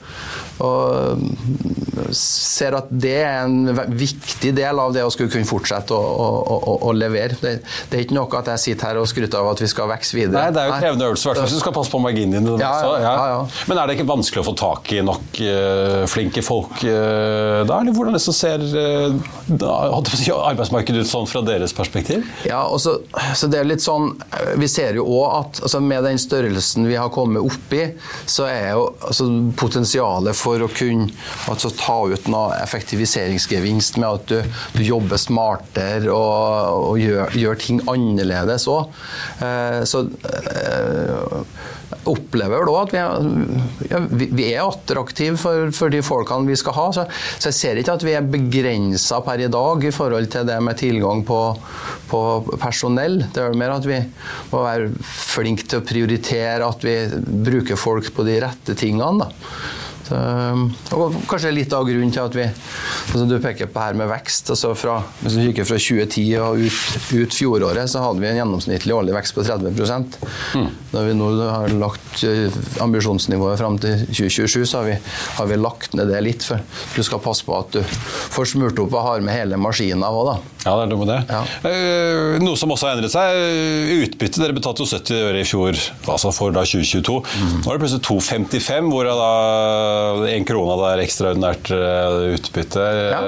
og 0.62 2.12
ser 2.16 2.76
at 2.76 2.90
det 2.90 3.14
er 3.22 3.44
en 3.44 3.70
viktig 3.96 4.52
del 4.56 4.80
av 4.80 4.92
det 4.94 5.04
å 5.04 5.10
skulle 5.12 5.32
kunne 5.32 5.48
fortsette 5.48 5.94
å, 5.96 6.00
å, 6.00 6.56
å, 6.56 6.74
å 6.88 6.92
levere. 6.96 7.36
Det, 7.40 7.54
det, 7.90 7.96
er 7.96 8.04
ikke 8.04 8.16
noe 8.16 8.40
at 8.40 8.50
jeg 8.54 8.62
sitter 8.66 8.90
her 8.90 9.00
og 9.02 9.08
skryter 9.10 9.40
av 9.40 9.52
at 9.52 9.62
vi 9.62 9.68
skal 9.70 9.90
vokse 9.90 10.16
videre. 10.16 10.36
Nei, 10.36 10.54
Det 10.54 10.62
er 10.62 10.70
jo 10.70 10.78
krevende 10.78 11.08
øvelse, 11.10 11.28
hvert 11.28 11.42
hvis 11.42 11.56
du 11.56 11.62
skal 11.62 11.76
passe 11.76 11.92
på 11.92 12.00
marginene 12.02 12.42
dine. 12.44 12.58
Ja, 12.62 12.92
ja, 13.02 13.14
ja, 13.32 13.40
Men 13.70 13.80
er 13.82 13.90
det 13.90 13.98
ikke 13.98 14.08
vanskelig 14.10 14.42
å 14.42 14.46
få 14.50 14.56
tak 14.58 14.92
i 14.96 15.02
nok 15.04 15.40
uh, 15.42 16.02
flinke 16.10 16.44
folk 16.44 16.82
uh, 16.84 17.62
da? 17.68 17.80
Eller 17.80 17.96
hvordan 17.96 18.16
det 18.16 18.22
ser 18.22 18.62
uh, 18.62 20.42
arbeidsmarkedet 20.52 21.04
ut 21.04 21.10
sånn 21.10 21.28
fra 21.30 21.44
deres 21.46 21.74
perspektiv? 21.76 22.26
Ja, 22.48 22.64
og 22.68 22.80
så, 22.82 22.98
så 23.38 23.50
det 23.50 23.62
er 23.62 23.68
litt 23.68 23.82
sånn 23.84 24.12
Vi 24.60 24.68
ser 24.70 24.96
jo 24.98 25.06
òg 25.08 25.26
at 25.32 25.62
altså, 25.64 25.80
med 25.84 26.04
den 26.06 26.20
størrelsen 26.20 26.86
vi 26.88 26.98
har 26.98 27.10
kommet 27.14 27.42
opp 27.44 27.74
i, 27.76 27.84
så 28.28 28.46
er 28.50 28.72
jo 28.74 28.86
altså, 29.00 29.28
potensialet 29.58 30.36
for 30.36 30.51
å 30.60 30.68
kunne 30.68 31.08
altså, 31.48 31.72
ta 31.72 31.96
ut 32.12 32.28
noe 32.32 32.58
effektiviseringsgevinst 32.60 33.96
med 34.02 34.08
at 34.08 34.28
du, 34.28 34.58
du 34.76 34.82
jobber 34.84 35.20
smartere 35.20 36.12
og, 36.12 36.92
og 36.92 37.00
gjør, 37.00 37.38
gjør, 37.38 37.60
ting 37.62 37.82
annerledes 37.88 38.68
òg. 38.70 38.92
Eh, 39.44 39.80
så 39.88 40.04
eh, 40.04 41.40
opplever 42.08 42.66
da 42.66 42.76
at 42.82 42.92
vi 42.92 43.00
er, 43.00 43.26
ja, 43.90 44.00
vi 44.10 44.46
er 44.48 44.64
attraktive 44.64 45.38
for, 45.40 45.70
for, 45.76 45.92
de 45.92 46.02
folkene 46.04 46.48
vi 46.48 46.56
skal 46.58 46.76
ha. 46.76 46.86
Så, 46.96 47.04
så, 47.36 47.50
jeg 47.50 47.58
ser 47.58 47.80
ikke 47.80 47.96
at 47.98 48.06
vi 48.06 48.16
er 48.16 48.32
begrensa 48.32 49.20
per 49.24 49.42
i 49.44 49.50
dag 49.52 49.86
i 49.86 49.94
forhold 49.94 50.30
til 50.32 50.48
det 50.48 50.58
med 50.64 50.80
tilgang 50.80 51.22
på, 51.28 51.40
på 52.10 52.22
personell. 52.62 53.20
Det 53.32 53.44
er 53.44 53.58
mer 53.58 53.76
at 53.76 53.88
vi 53.88 54.00
må 54.52 54.64
være 54.64 54.90
flinke 55.06 55.68
til 55.68 55.82
å 55.82 55.86
prioritere 55.86 56.66
at 56.66 56.86
vi 56.86 56.96
bruker 57.48 57.80
folk 57.80 58.12
på 58.16 58.26
de 58.28 58.40
rette 58.44 58.76
tingene. 58.78 59.22
Da. 59.22 59.81
Ehm, 60.10 60.64
og 60.96 61.14
kanskje 61.30 61.52
litt 61.54 61.72
av 61.76 61.86
grunnen 61.86 62.12
til 62.12 62.24
at 62.24 62.34
vi 62.36 62.44
altså 62.46 63.24
Du 63.28 63.36
peker 63.42 63.68
på 63.70 63.82
her 63.82 63.96
med 63.98 64.10
vekst. 64.10 64.50
altså 64.50 64.72
fra, 64.74 65.02
Hvis 65.22 65.36
du 65.36 65.42
kikker 65.46 65.68
fra 65.68 65.78
2010 65.78 66.24
og 66.42 66.62
ut, 66.66 66.80
ut, 67.12 67.36
fjoråret, 67.36 67.90
så 67.90 68.02
hadde 68.02 68.22
vi 68.22 68.30
en 68.30 68.40
gjennomsnittlig 68.40 68.96
årlig 68.96 69.14
vekst 69.16 69.36
på 69.36 69.44
30 69.46 69.70
mm. 69.72 70.68
Når 70.92 71.06
vi 71.08 71.14
nå 71.16 71.28
har 71.48 71.74
lagt 71.78 72.24
eh, 72.28 72.52
ambisjonsnivået 72.84 73.60
fram 73.60 73.78
til 73.82 74.06
2027, 74.10 74.66
så 74.66 74.80
har 74.80 74.90
vi, 74.90 74.96
har 75.38 75.50
vi, 75.50 75.60
lagt 75.62 75.94
ned 75.96 76.10
det 76.12 76.20
litt. 76.24 76.44
For 76.44 76.60
du 76.96 77.02
skal 77.06 77.22
passe 77.22 77.46
på 77.46 77.56
at 77.56 77.78
du 77.78 77.80
får 78.34 78.52
smurt 78.52 78.80
opp 78.82 78.92
og 78.92 79.06
har 79.06 79.24
med 79.24 79.36
hele 79.36 79.60
maskina 79.60 80.10
òg, 80.12 80.32
da. 80.32 80.36
Ja, 80.62 80.76
det 80.78 80.84
er 80.84 80.90
noe 80.92 81.00
med 81.02 81.10
det. 81.10 81.20
Ja. 81.32 81.40
Uh, 81.64 82.36
noe 82.42 82.58
som 82.58 82.70
også 82.70 82.86
har 82.86 82.98
endret 82.98 83.14
seg, 83.14 83.38
utbytte. 84.04 84.42
Dere 84.42 84.54
betalte 84.54 84.84
jo 84.84 84.90
70 84.90 85.24
øre 85.30 85.40
i 85.42 85.48
fjor, 85.48 85.78
altså 86.06 86.30
for 86.34 86.54
da 86.54 86.62
2022. 86.66 87.16
Mm. 87.22 87.56
Nå 87.64 87.72
er 87.72 87.78
det 87.78 87.82
plutselig 87.82 88.04
2,55, 88.06 88.92
hvorav 88.92 89.22
da 89.22 89.32
én 90.30 90.46
krone 90.48 90.76
der 90.80 90.96
er 90.96 91.02
ekstraordinært 91.04 91.70
eh, 91.74 92.16
utbytte. 92.36 92.86
Ja. 93.12 93.20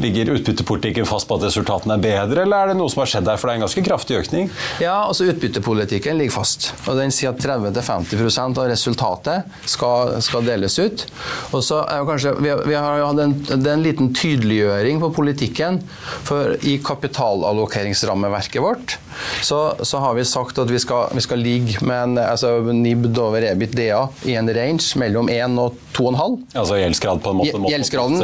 Ligger 0.00 0.32
utbyttepolitikken 0.36 1.08
fast 1.08 1.28
på 1.28 1.38
at 1.38 1.46
resultatene 1.48 1.96
er 1.96 2.04
bedre, 2.04 2.44
eller 2.44 2.56
er 2.56 2.72
det 2.72 2.78
noe 2.80 2.92
som 2.92 3.02
har 3.02 3.10
skjedd 3.12 3.28
der? 3.28 3.40
For 3.40 3.48
det 3.48 3.54
er 3.54 3.60
en 3.60 3.66
ganske 3.66 3.84
kraftig 3.86 4.18
økning? 4.20 4.50
Ja, 4.82 4.96
altså 5.06 5.28
utbyttepolitikken 5.30 6.18
ligger 6.20 6.38
fast. 6.38 6.70
og 6.86 7.00
Den 7.00 7.14
sier 7.14 7.32
at 7.32 7.42
30-50% 7.42 8.62
av 8.62 8.70
resultatet 8.72 9.58
skal, 9.68 10.16
skal, 10.24 10.46
deles 10.46 10.78
ut. 10.78 11.06
Og 11.52 11.64
så 11.64 11.82
er 11.84 12.02
jo 12.02 12.10
kanskje, 12.10 12.36
Vi, 12.42 12.52
vi 12.68 12.76
har 12.76 13.02
hatt 13.02 13.22
en, 13.22 13.34
en, 13.56 13.82
liten 13.82 14.12
tydeliggjøring 14.14 15.00
på 15.02 15.12
politikken. 15.16 15.80
For 16.26 16.56
i 16.66 16.78
kapitalallokeringsrammeverket 16.84 18.62
vårt 18.62 18.98
så, 19.42 19.60
så, 19.82 20.00
har 20.02 20.14
vi 20.18 20.24
sagt 20.28 20.58
at 20.58 20.70
vi 20.70 20.80
skal, 20.82 21.12
vi 21.16 21.22
skal 21.24 21.42
ligge 21.42 21.80
med 21.86 22.02
en 22.02 22.18
altså, 22.22 22.58
NIBD 22.60 23.18
over 23.22 23.46
EBIT 23.52 23.76
DA 23.78 24.02
i 24.28 24.36
en 24.38 24.50
range 24.50 24.98
mellom 25.00 25.30
1 25.32 25.58
og 25.62 25.78
2,5. 25.96 26.36
Altså 26.54 26.80
gjeldsgrad 26.80 27.22
på 27.24 27.32
en 27.32 27.40
måte? 27.42 27.62
Gjeldsgraden. 27.72 28.20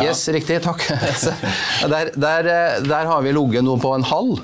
Ja. 0.00 0.08
Yes, 0.10 0.24
riktig. 0.32 0.60
Takk. 0.64 0.86
der, 1.92 2.12
der, 2.16 2.50
eh, 2.54 2.80
der 2.86 3.10
har 3.10 3.24
vi 3.24 3.34
ligget 3.36 3.66
nå 3.66 3.76
på 3.82 3.94
en 3.96 4.06
halv. 4.06 4.40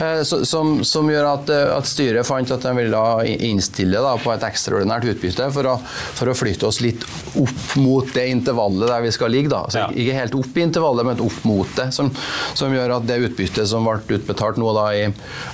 Eh, 0.00 0.22
som, 0.22 0.84
som, 0.84 1.10
gjør 1.10 1.28
at, 1.28 1.50
eh, 1.52 1.70
at, 1.76 1.88
styret 1.88 2.26
fant 2.26 2.50
at 2.54 2.64
de 2.64 2.72
ville 2.76 3.02
innstille 3.46 4.00
da, 4.02 4.14
på 4.20 4.32
et 4.34 4.46
ekstraordinært 4.46 5.06
utbytte 5.12 5.48
for 5.54 5.70
å, 5.70 5.74
for 6.18 6.30
å, 6.30 6.36
flytte 6.36 6.66
oss 6.68 6.80
litt 6.82 7.04
opp 7.38 7.76
mot 7.80 8.08
det 8.14 8.26
intervallet 8.32 8.90
der 8.90 9.04
vi 9.04 9.12
skal 9.14 9.32
ligge. 9.34 9.52
Da. 9.52 9.64
Så 9.70 9.84
ja. 9.84 9.88
Ikke 9.94 10.18
helt 10.18 10.36
opp 10.38 10.58
i 10.58 10.64
intervallet, 10.64 11.08
men 11.08 11.22
opp 11.24 11.40
mot 11.46 11.70
det. 11.78 11.90
Som, 11.94 12.10
som 12.58 12.74
gjør 12.74 12.96
at 12.98 13.08
det 13.08 13.20
utbyttet 13.28 13.70
som 13.70 13.86
ble 13.86 14.18
utbetalt 14.18 14.58
nå 14.60 14.72
da 14.76 14.88
i, 14.96 15.04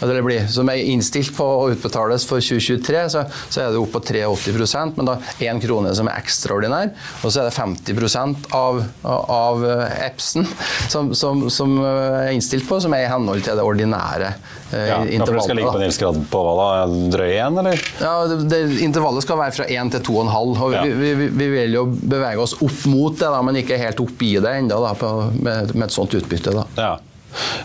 eller 0.00 0.24
blir, 0.24 0.46
som 0.52 0.70
er 0.72 0.84
innstilt 0.88 1.34
på 1.36 1.44
å 1.44 1.68
utbetales 1.74 2.24
for 2.28 2.42
2023, 2.42 3.04
så, 3.12 3.24
så 3.48 3.64
er 3.64 3.74
det 3.74 3.80
opp 3.80 3.92
på 3.94 4.02
83% 4.10 4.98
men 5.00 5.08
da 5.08 5.16
én 5.44 5.60
krone 5.62 5.92
som 5.96 6.08
er 6.10 6.20
ekstraordinær, 6.20 6.92
og 7.20 7.32
så 7.32 7.42
er 7.42 7.48
det 7.48 7.56
50 7.56 8.46
av, 8.56 8.80
av 9.04 9.64
EPS-en 9.64 10.46
som, 10.90 11.12
som, 11.16 11.44
som, 11.52 11.76
er 11.84 12.32
innstilt 12.34 12.66
på, 12.68 12.80
som 12.82 12.94
er 12.96 13.06
i 13.06 13.10
henhold 13.10 13.44
til 13.46 13.58
det 13.58 13.66
ordinære 13.66 14.29
eh, 14.29 14.29
ja, 14.72 15.00
intervallet. 15.04 15.44
Skal 15.44 15.58
ligge 15.58 15.72
på 15.72 15.80
en 15.80 15.84
gjeldsgrad 15.86 16.20
på 16.30 16.42
hva 16.46 16.54
da? 16.58 16.68
Drøy 17.14 17.32
én, 17.32 17.60
eller? 17.62 17.84
Ja, 18.00 18.14
det, 18.30 18.38
det, 18.52 18.60
Intervallet 18.86 19.26
skal 19.26 19.40
være 19.40 19.56
fra 19.58 19.68
1 19.68 19.92
til 19.96 20.04
2,5. 20.10 20.64
Ja. 20.74 20.82
Vi, 20.86 21.12
vi, 21.18 21.28
vi, 21.28 21.50
vil 21.56 21.78
jo 21.78 21.84
bevege 21.90 22.42
oss 22.42 22.56
opp 22.60 22.86
mot 22.90 23.16
det, 23.18 23.28
da, 23.28 23.42
men 23.46 23.60
ikke 23.62 23.78
helt 23.80 24.02
opp 24.02 24.26
i 24.26 24.34
det 24.42 24.56
ennå 24.62 24.80
med, 24.86 25.74
med, 25.74 25.86
et 25.88 25.94
sånt 25.94 26.14
utbytte. 26.16 26.54
Da. 26.56 26.66
Ja. 26.78 26.92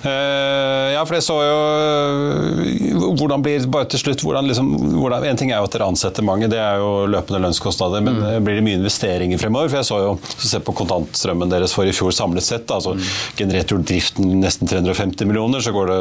Uh, 0.06 0.94
ja, 0.94 1.02
for 1.06 1.18
jeg 1.18 1.26
så 1.26 1.36
jo 1.42 1.56
uh, 1.58 3.14
hvordan 3.18 3.44
blir 3.46 3.64
bare 3.72 3.88
til 3.90 4.02
slutt 4.02 4.22
hvordan, 4.22 4.50
liksom, 4.50 4.68
hvordan, 5.00 5.26
En 5.26 5.40
ting 5.40 5.52
er 5.52 5.62
jo 5.62 5.68
at 5.68 5.74
dere 5.76 5.88
ansetter 5.90 6.26
mange, 6.26 6.50
det 6.52 6.60
er 6.62 6.82
jo 6.82 7.06
løpende 7.10 7.42
lønnskostnader. 7.46 8.04
Men 8.06 8.20
mm. 8.20 8.46
blir 8.46 8.60
det 8.60 8.66
mye 8.66 8.80
investeringer 8.80 9.42
fremover? 9.42 9.72
For 9.72 9.82
jeg 9.82 9.90
så 9.90 10.00
jo 10.04 10.14
se 10.36 10.62
på 10.64 10.76
kontantstrømmen 10.78 11.52
deres 11.52 11.74
for 11.76 11.88
i 11.90 11.96
fjor 11.96 12.14
samlet 12.16 12.46
sett. 12.46 12.72
Altså, 12.72 12.96
mm. 12.96 13.06
Genererte 13.40 13.76
jo 13.76 13.82
driften 13.82 14.36
nesten 14.42 14.70
350 14.70 15.30
millioner, 15.30 15.64
så 15.64 15.74
går 15.76 15.92
det 15.92 16.00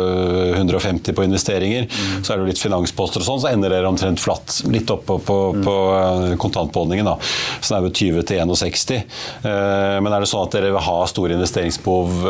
150 0.60 1.16
på 1.16 1.26
investeringer. 1.26 1.88
Mm. 1.88 2.24
Så 2.24 2.34
er 2.34 2.40
det 2.40 2.46
jo 2.46 2.50
litt 2.52 2.62
finansposter 2.62 3.24
og 3.24 3.28
sånn, 3.28 3.42
så 3.44 3.52
ender 3.52 3.72
dere 3.72 3.90
omtrent 3.90 4.22
flatt. 4.22 4.60
Litt 4.70 4.90
opp 4.92 5.06
på, 5.08 5.18
på, 5.24 5.38
mm. 5.54 5.64
på 5.64 5.76
kontantbeholdningen, 6.44 7.08
da. 7.08 7.16
Så 7.60 7.74
det 7.74 7.80
er 7.80 7.88
jo 7.88 7.94
20 8.20 8.28
til 8.28 8.54
61. 8.54 8.94
men 10.04 10.12
er 10.12 10.22
det 10.22 10.28
sånn 10.30 10.44
at 10.44 10.54
dere 10.54 10.72
vil 10.74 10.84
ha 10.84 10.96
store 11.08 11.36
investeringsbehov 11.36 12.26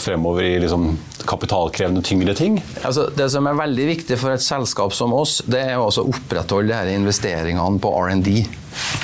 fremover 0.00 0.46
i 0.46 0.54
liksom 0.62 0.73
liksom 0.74 0.98
kapitalkrevende, 1.26 2.02
tyngre 2.02 2.34
ting? 2.34 2.62
Altså, 2.82 3.08
det 3.16 3.30
som 3.32 3.46
er 3.46 3.56
veldig 3.56 3.86
viktig 3.86 4.18
for 4.20 4.34
et 4.34 4.42
selskap 4.42 4.92
som 4.94 5.14
oss, 5.14 5.40
det 5.46 5.62
er 5.72 5.78
å 5.80 5.88
opprettholde 5.88 6.82
investeringene 6.92 7.80
på 7.80 7.92
R&D. 8.04 8.44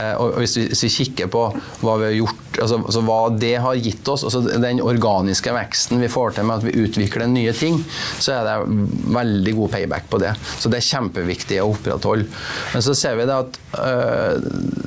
Eh, 0.00 0.14
og 0.20 0.38
hvis 0.40 0.56
vi, 0.58 0.66
hvis 0.70 0.84
vi, 0.86 0.92
kikker 1.00 1.30
på 1.32 1.46
hva 1.84 1.96
vi 2.00 2.08
har 2.08 2.16
gjort 2.16 2.60
altså, 2.60 2.80
altså, 2.80 3.02
hva 3.06 3.18
det 3.40 3.54
har 3.62 3.80
gitt 3.80 4.08
oss, 4.10 4.24
altså 4.26 4.42
den 4.44 4.82
organiske 4.84 5.54
veksten 5.54 6.02
vi 6.02 6.10
får 6.12 6.36
til 6.36 6.48
med 6.48 6.60
at 6.60 6.66
vi 6.66 6.84
utvikler 6.84 7.30
nye 7.30 7.54
ting, 7.56 7.78
så 8.18 8.38
er 8.38 8.48
det 8.48 8.86
veldig 9.14 9.56
god 9.60 9.74
payback 9.76 10.10
på 10.10 10.20
det. 10.22 10.34
Så 10.58 10.72
det 10.72 10.80
er 10.80 10.88
kjempeviktig 10.90 11.60
å 11.62 11.70
opprettholde. 11.74 12.28
Men 12.74 12.84
så 12.84 12.96
ser 12.98 13.18
vi 13.20 13.28
det 13.28 13.38
at 13.44 13.60
øh, 13.80 14.80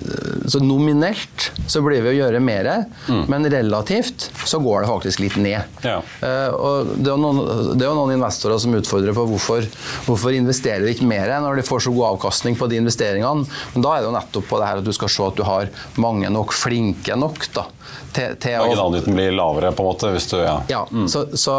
så 0.47 0.59
nominelt 0.59 1.51
så 1.67 1.81
blir 1.83 2.03
vi 2.03 2.11
å 2.11 2.15
gjøre 2.17 2.39
mer, 2.43 2.69
mm. 3.07 3.23
men 3.31 3.47
relativt 3.51 4.27
så 4.45 4.59
går 4.63 4.83
det 4.83 4.89
faktisk 4.91 5.21
litt 5.23 5.37
ned. 5.39 5.77
Ja. 5.85 5.99
Uh, 6.19 6.49
og 6.53 6.91
det 6.99 7.11
er, 7.13 7.21
noen, 7.21 7.41
det 7.79 7.87
er 7.87 7.95
noen 7.95 8.15
investorer 8.17 8.59
som 8.61 8.75
utfordrer 8.75 9.15
på 9.15 9.25
hvorfor, 9.29 9.67
hvorfor 10.07 10.35
investerer 10.35 10.83
de 10.83 10.93
ikke 10.95 11.07
mer 11.07 11.31
når 11.43 11.61
de 11.61 11.67
får 11.67 11.85
så 11.85 11.93
god 11.95 12.13
avkastning 12.13 12.57
på 12.59 12.67
de 12.71 12.81
investeringene. 12.81 13.47
Men 13.73 13.85
da 13.85 13.93
er 13.93 14.03
det 14.03 14.09
jo 14.09 14.15
nettopp 14.17 14.49
på 14.49 14.59
det 14.59 14.69
her 14.69 14.72
at 14.81 14.87
du 14.87 14.93
skal 14.95 15.11
se 15.11 15.27
at 15.27 15.37
du 15.37 15.45
har 15.47 15.71
mange 16.01 16.29
nok 16.33 16.53
flinke 16.55 17.15
nok 17.19 17.47
da, 17.55 17.67
til, 18.13 18.35
til 18.41 18.57
Marginalnytten 18.61 19.15
blir 19.17 19.33
lavere, 19.35 19.71
på 19.75 19.83
en 19.83 19.89
måte? 19.89 20.11
hvis 20.13 20.27
du, 20.31 20.37
Ja. 20.41 20.55
ja 20.69 20.81
mm. 20.89 21.07
så, 21.09 21.25
så, 21.37 21.55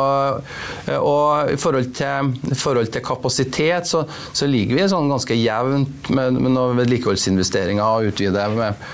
og 0.99 1.53
i 1.53 1.59
forhold 1.61 1.91
til, 1.97 2.33
i 2.51 2.59
forhold 2.59 2.93
til 2.95 3.05
kapasitet, 3.05 3.89
så, 3.91 4.05
så, 4.33 4.49
ligger 4.51 4.79
vi 4.79 4.89
sånn 4.91 5.11
ganske 5.11 5.37
jevnt 5.39 6.11
med, 6.15 6.39
med 6.39 6.55
noen 6.55 6.79
vedlikeholdsinvesteringer 6.79 7.85
og 7.85 8.13
utvide 8.13 8.47
med, 8.55 8.85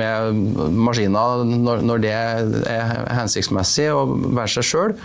med 0.00 0.42
maskiner 0.88 1.44
når, 1.48 1.84
når, 1.86 2.04
det 2.04 2.14
er 2.14 2.94
hensiktsmessig 3.16 3.90
å 3.94 4.04
være 4.10 4.54
seg 4.58 4.68
sjøl. 4.70 4.96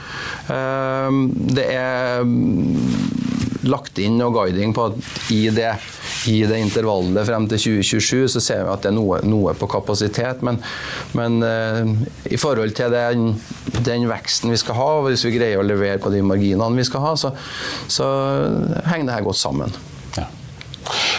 Ehm, 0.52 1.26
det 1.56 1.68
er 1.76 2.26
lagt 3.66 4.00
inn 4.02 4.20
noe 4.20 4.34
guiding 4.36 4.76
på 4.76 4.90
at 4.90 5.32
i 5.34 5.48
det, 5.54 5.74
i 6.32 6.42
det 6.50 6.60
intervallet 6.62 7.28
frem 7.28 7.48
til 7.52 7.62
2027 7.82 8.36
så 8.36 8.44
ser 8.44 8.64
vi 8.64 8.74
at 8.74 8.86
det 8.86 8.92
er 8.92 8.98
noe, 8.98 9.22
noe 9.28 9.56
på 9.58 9.70
kapasitet. 9.72 10.44
Men, 10.46 10.60
men 11.18 11.40
uh, 11.44 11.96
i 12.30 12.40
forhold 12.42 12.76
til 12.78 12.94
den, 12.94 13.34
den, 13.82 14.08
veksten 14.10 14.54
vi 14.54 14.62
skal 14.62 14.80
ha, 14.80 14.90
og 15.00 15.10
hvis 15.10 15.26
vi 15.28 15.36
greier 15.38 15.62
å 15.62 15.68
levere 15.68 16.02
på 16.02 16.14
de 16.14 16.24
marginene 16.26 16.78
vi 16.78 16.88
skal 16.88 17.06
ha, 17.06 17.16
så, 17.20 17.34
så 17.88 18.08
henger 18.90 19.10
det 19.10 19.20
her 19.20 19.28
godt 19.30 19.42
sammen. 19.42 19.78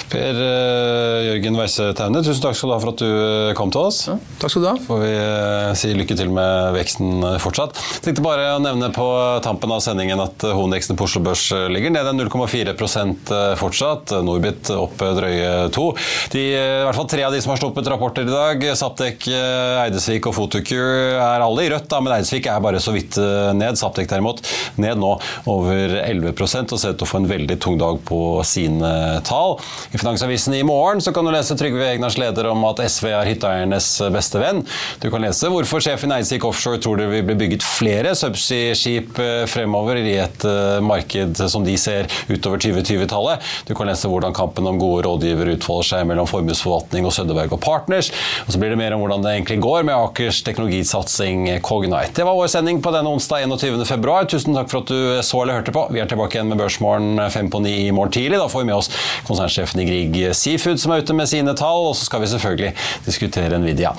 Per 0.07 0.39
uh, 0.39 1.25
Jørgen 1.27 1.57
Weise 1.59 1.89
Taune, 1.99 2.21
tusen 2.23 2.43
takk 2.45 2.55
skal 2.55 2.71
du 2.71 2.75
ha 2.77 2.79
for 2.83 2.93
at 2.93 3.01
du 3.03 3.09
eh, 3.11 3.55
kom 3.59 3.73
til 3.75 3.89
oss. 3.89 4.05
Ja, 4.07 4.15
takk 4.39 4.53
skal 4.53 4.63
du 4.63 4.69
ha. 4.69 4.75
Får 4.87 5.01
vi 5.03 5.11
uh, 5.11 5.71
si 5.79 5.91
lykke 5.99 6.17
til 6.19 6.31
med 6.35 6.77
veksten 6.77 7.25
fortsatt. 7.43 7.75
Jeg 7.97 8.05
tenkte 8.05 8.25
bare 8.25 8.53
å 8.55 8.61
nevne 8.63 8.93
på 8.95 9.07
tampen 9.43 9.73
av 9.75 9.83
sendingen 9.83 10.23
at 10.23 10.47
hovedveksten 10.47 10.99
på 10.99 11.09
Oslo 11.09 11.23
Børs 11.27 11.49
ligger 11.73 11.91
nede 11.95 12.13
0,4% 12.15 13.33
fortsatt. 13.59 14.15
Norbit 14.27 14.71
opp 14.77 15.03
drøye 15.19 15.67
to. 15.75 15.89
De, 16.33 16.45
I 16.55 16.85
hvert 16.87 16.99
fall 17.01 17.11
tre 17.11 17.27
av 17.27 17.35
de 17.35 17.43
som 17.43 17.55
har 17.55 17.61
sluppet 17.61 17.91
rapporter 17.91 18.29
i 18.29 18.31
dag, 18.31 18.63
Saptek, 18.79 19.27
Eidesvik 19.27 20.31
og 20.31 20.37
Fotokur, 20.39 21.19
er 21.19 21.45
alle 21.45 21.67
i 21.67 21.73
rødt, 21.73 21.89
da, 21.91 22.01
men 22.05 22.15
Eidesvik 22.17 22.47
er 22.53 22.63
bare 22.63 22.83
så 22.83 22.95
vidt 22.95 23.19
ned. 23.59 23.79
Saptek 23.81 24.11
derimot 24.11 24.45
ned 24.81 25.03
nå 25.03 25.17
over 25.51 25.99
11 26.05 26.31
og 26.37 26.49
ser 26.49 26.95
ut 26.95 27.01
til 27.01 27.07
å 27.07 27.11
få 27.11 27.23
en 27.25 27.31
veldig 27.31 27.59
tung 27.63 27.81
dag 27.81 27.99
på 28.07 28.21
sine 28.47 28.95
tall. 29.27 29.59
I 29.97 29.99
Finansavisen 29.99 30.55
i 30.55 30.63
morgen 30.63 31.01
så 31.01 31.13
kan 31.13 31.25
du 31.25 31.31
lese 31.33 31.55
Trygve 31.57 31.87
Egnars 31.89 32.19
leder 32.21 32.51
om 32.51 32.61
at 32.69 32.83
SV 32.85 33.07
er 33.17 33.29
hytteeiernes 33.31 33.87
beste 34.13 34.37
venn. 34.43 34.59
Du 35.01 35.07
kan 35.09 35.23
lese 35.25 35.49
hvorfor 35.49 35.81
sjefen 35.81 36.13
i 36.13 36.19
Eidsvik 36.19 36.45
Offshore 36.45 36.83
tror 36.85 36.99
det 37.01 37.07
vil 37.09 37.23
bli 37.25 37.37
bygget 37.41 37.65
flere 37.65 38.13
subsea-skip 38.19 39.17
eh, 39.25 39.47
fremover 39.49 39.97
i 39.97 40.19
et 40.21 40.45
eh, 40.45 40.83
marked 40.85 41.41
som 41.49 41.65
de 41.65 41.79
ser 41.81 42.11
utover 42.29 42.61
2020-tallet. 42.61 43.47
Du 43.65 43.73
kan 43.79 43.89
lese 43.89 44.11
hvordan 44.13 44.37
kampen 44.37 44.69
om 44.69 44.77
gode 44.83 45.07
rådgivere 45.07 45.55
utfolder 45.57 45.89
seg 45.89 46.05
mellom 46.11 46.29
formuesforvaltning 46.29 47.09
og 47.09 47.17
Søddeberg 47.17 47.57
og 47.57 47.63
Partners. 47.65 48.13
Og 48.45 48.53
så 48.53 48.61
blir 48.61 48.75
det 48.75 48.81
mer 48.83 48.99
om 48.99 49.01
hvordan 49.07 49.25
det 49.25 49.33
egentlig 49.33 49.63
går 49.65 49.89
med 49.89 49.97
Akers 49.97 50.43
teknologisatsing 50.45 51.49
Cognite. 51.65 52.13
Det 52.21 52.29
var 52.29 52.37
vår 52.37 52.53
sending 52.53 52.85
på 52.85 52.93
denne 52.93 53.17
onsdag 53.17 53.49
21.2. 53.49 54.21
Tusen 54.35 54.61
takk 54.61 54.69
for 54.75 54.85
at 54.85 54.93
du 54.93 55.25
så 55.25 55.41
eller 55.41 55.63
hørte 55.63 55.73
på. 55.73 55.89
Vi 55.97 56.05
er 56.05 56.13
tilbake 56.13 56.37
igjen 56.37 56.53
med 56.53 56.61
Børsmorgen 56.61 57.25
fem 57.33 57.49
på 57.49 57.65
ni 57.65 57.79
i 57.87 57.91
morgen 57.97 58.13
tidlig. 58.21 58.45
Da 58.45 58.53
får 58.53 58.67
vi 58.67 58.73
med 58.75 58.83
oss 58.83 58.93
konsernsjefen 59.25 59.81
i 59.81 59.86
Grieg 59.87 60.19
Seafood 60.37 60.83
som 60.83 60.95
er 60.95 61.05
ute 61.05 61.17
med 61.17 61.31
sine 61.31 61.55
tall, 61.59 61.91
og 61.91 61.97
så 61.97 62.09
skal 62.09 62.23
vi 62.25 62.31
selvfølgelig 62.35 62.73
diskutere 63.07 63.61
Nvidia. 63.63 63.95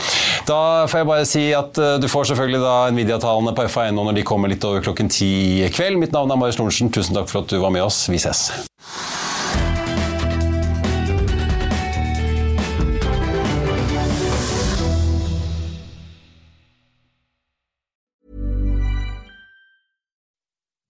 Da 0.48 0.60
får 0.88 1.02
jeg 1.02 1.10
bare 1.12 1.28
si 1.30 1.46
at 1.56 1.82
eh, 1.82 1.98
du 2.02 2.08
får 2.12 2.32
selvfølgelig 2.32 2.64
da 2.64 2.76
Nvidia-tallene 2.94 3.56
på 3.58 3.68
FA1 3.72 3.98
når 3.98 4.18
de 4.20 4.28
kommer 4.28 4.52
litt 4.52 4.66
over 4.68 4.84
klokken 4.86 5.12
ti 5.12 5.32
i 5.66 5.72
kveld. 5.74 6.00
Mitt 6.02 6.16
navn 6.16 6.32
er 6.32 6.40
Marius 6.40 6.60
Lorentzen. 6.62 6.94
Tusen 6.94 7.18
takk 7.18 7.32
for 7.32 7.44
at 7.44 7.52
du 7.52 7.60
var 7.64 7.74
med 7.74 7.88
oss. 7.88 8.06
Vi 8.12 8.20
ses. 8.22 8.50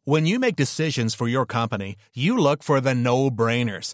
When 0.08 0.26
you 0.26 0.40
make 0.40 0.56
decisions 0.56 1.14
for 1.14 1.28
your 1.28 1.46
company, 1.46 1.98
you 2.14 2.38
look 2.38 2.64
for 2.64 2.80
the 2.80 2.96
no-brainers. 2.96 3.94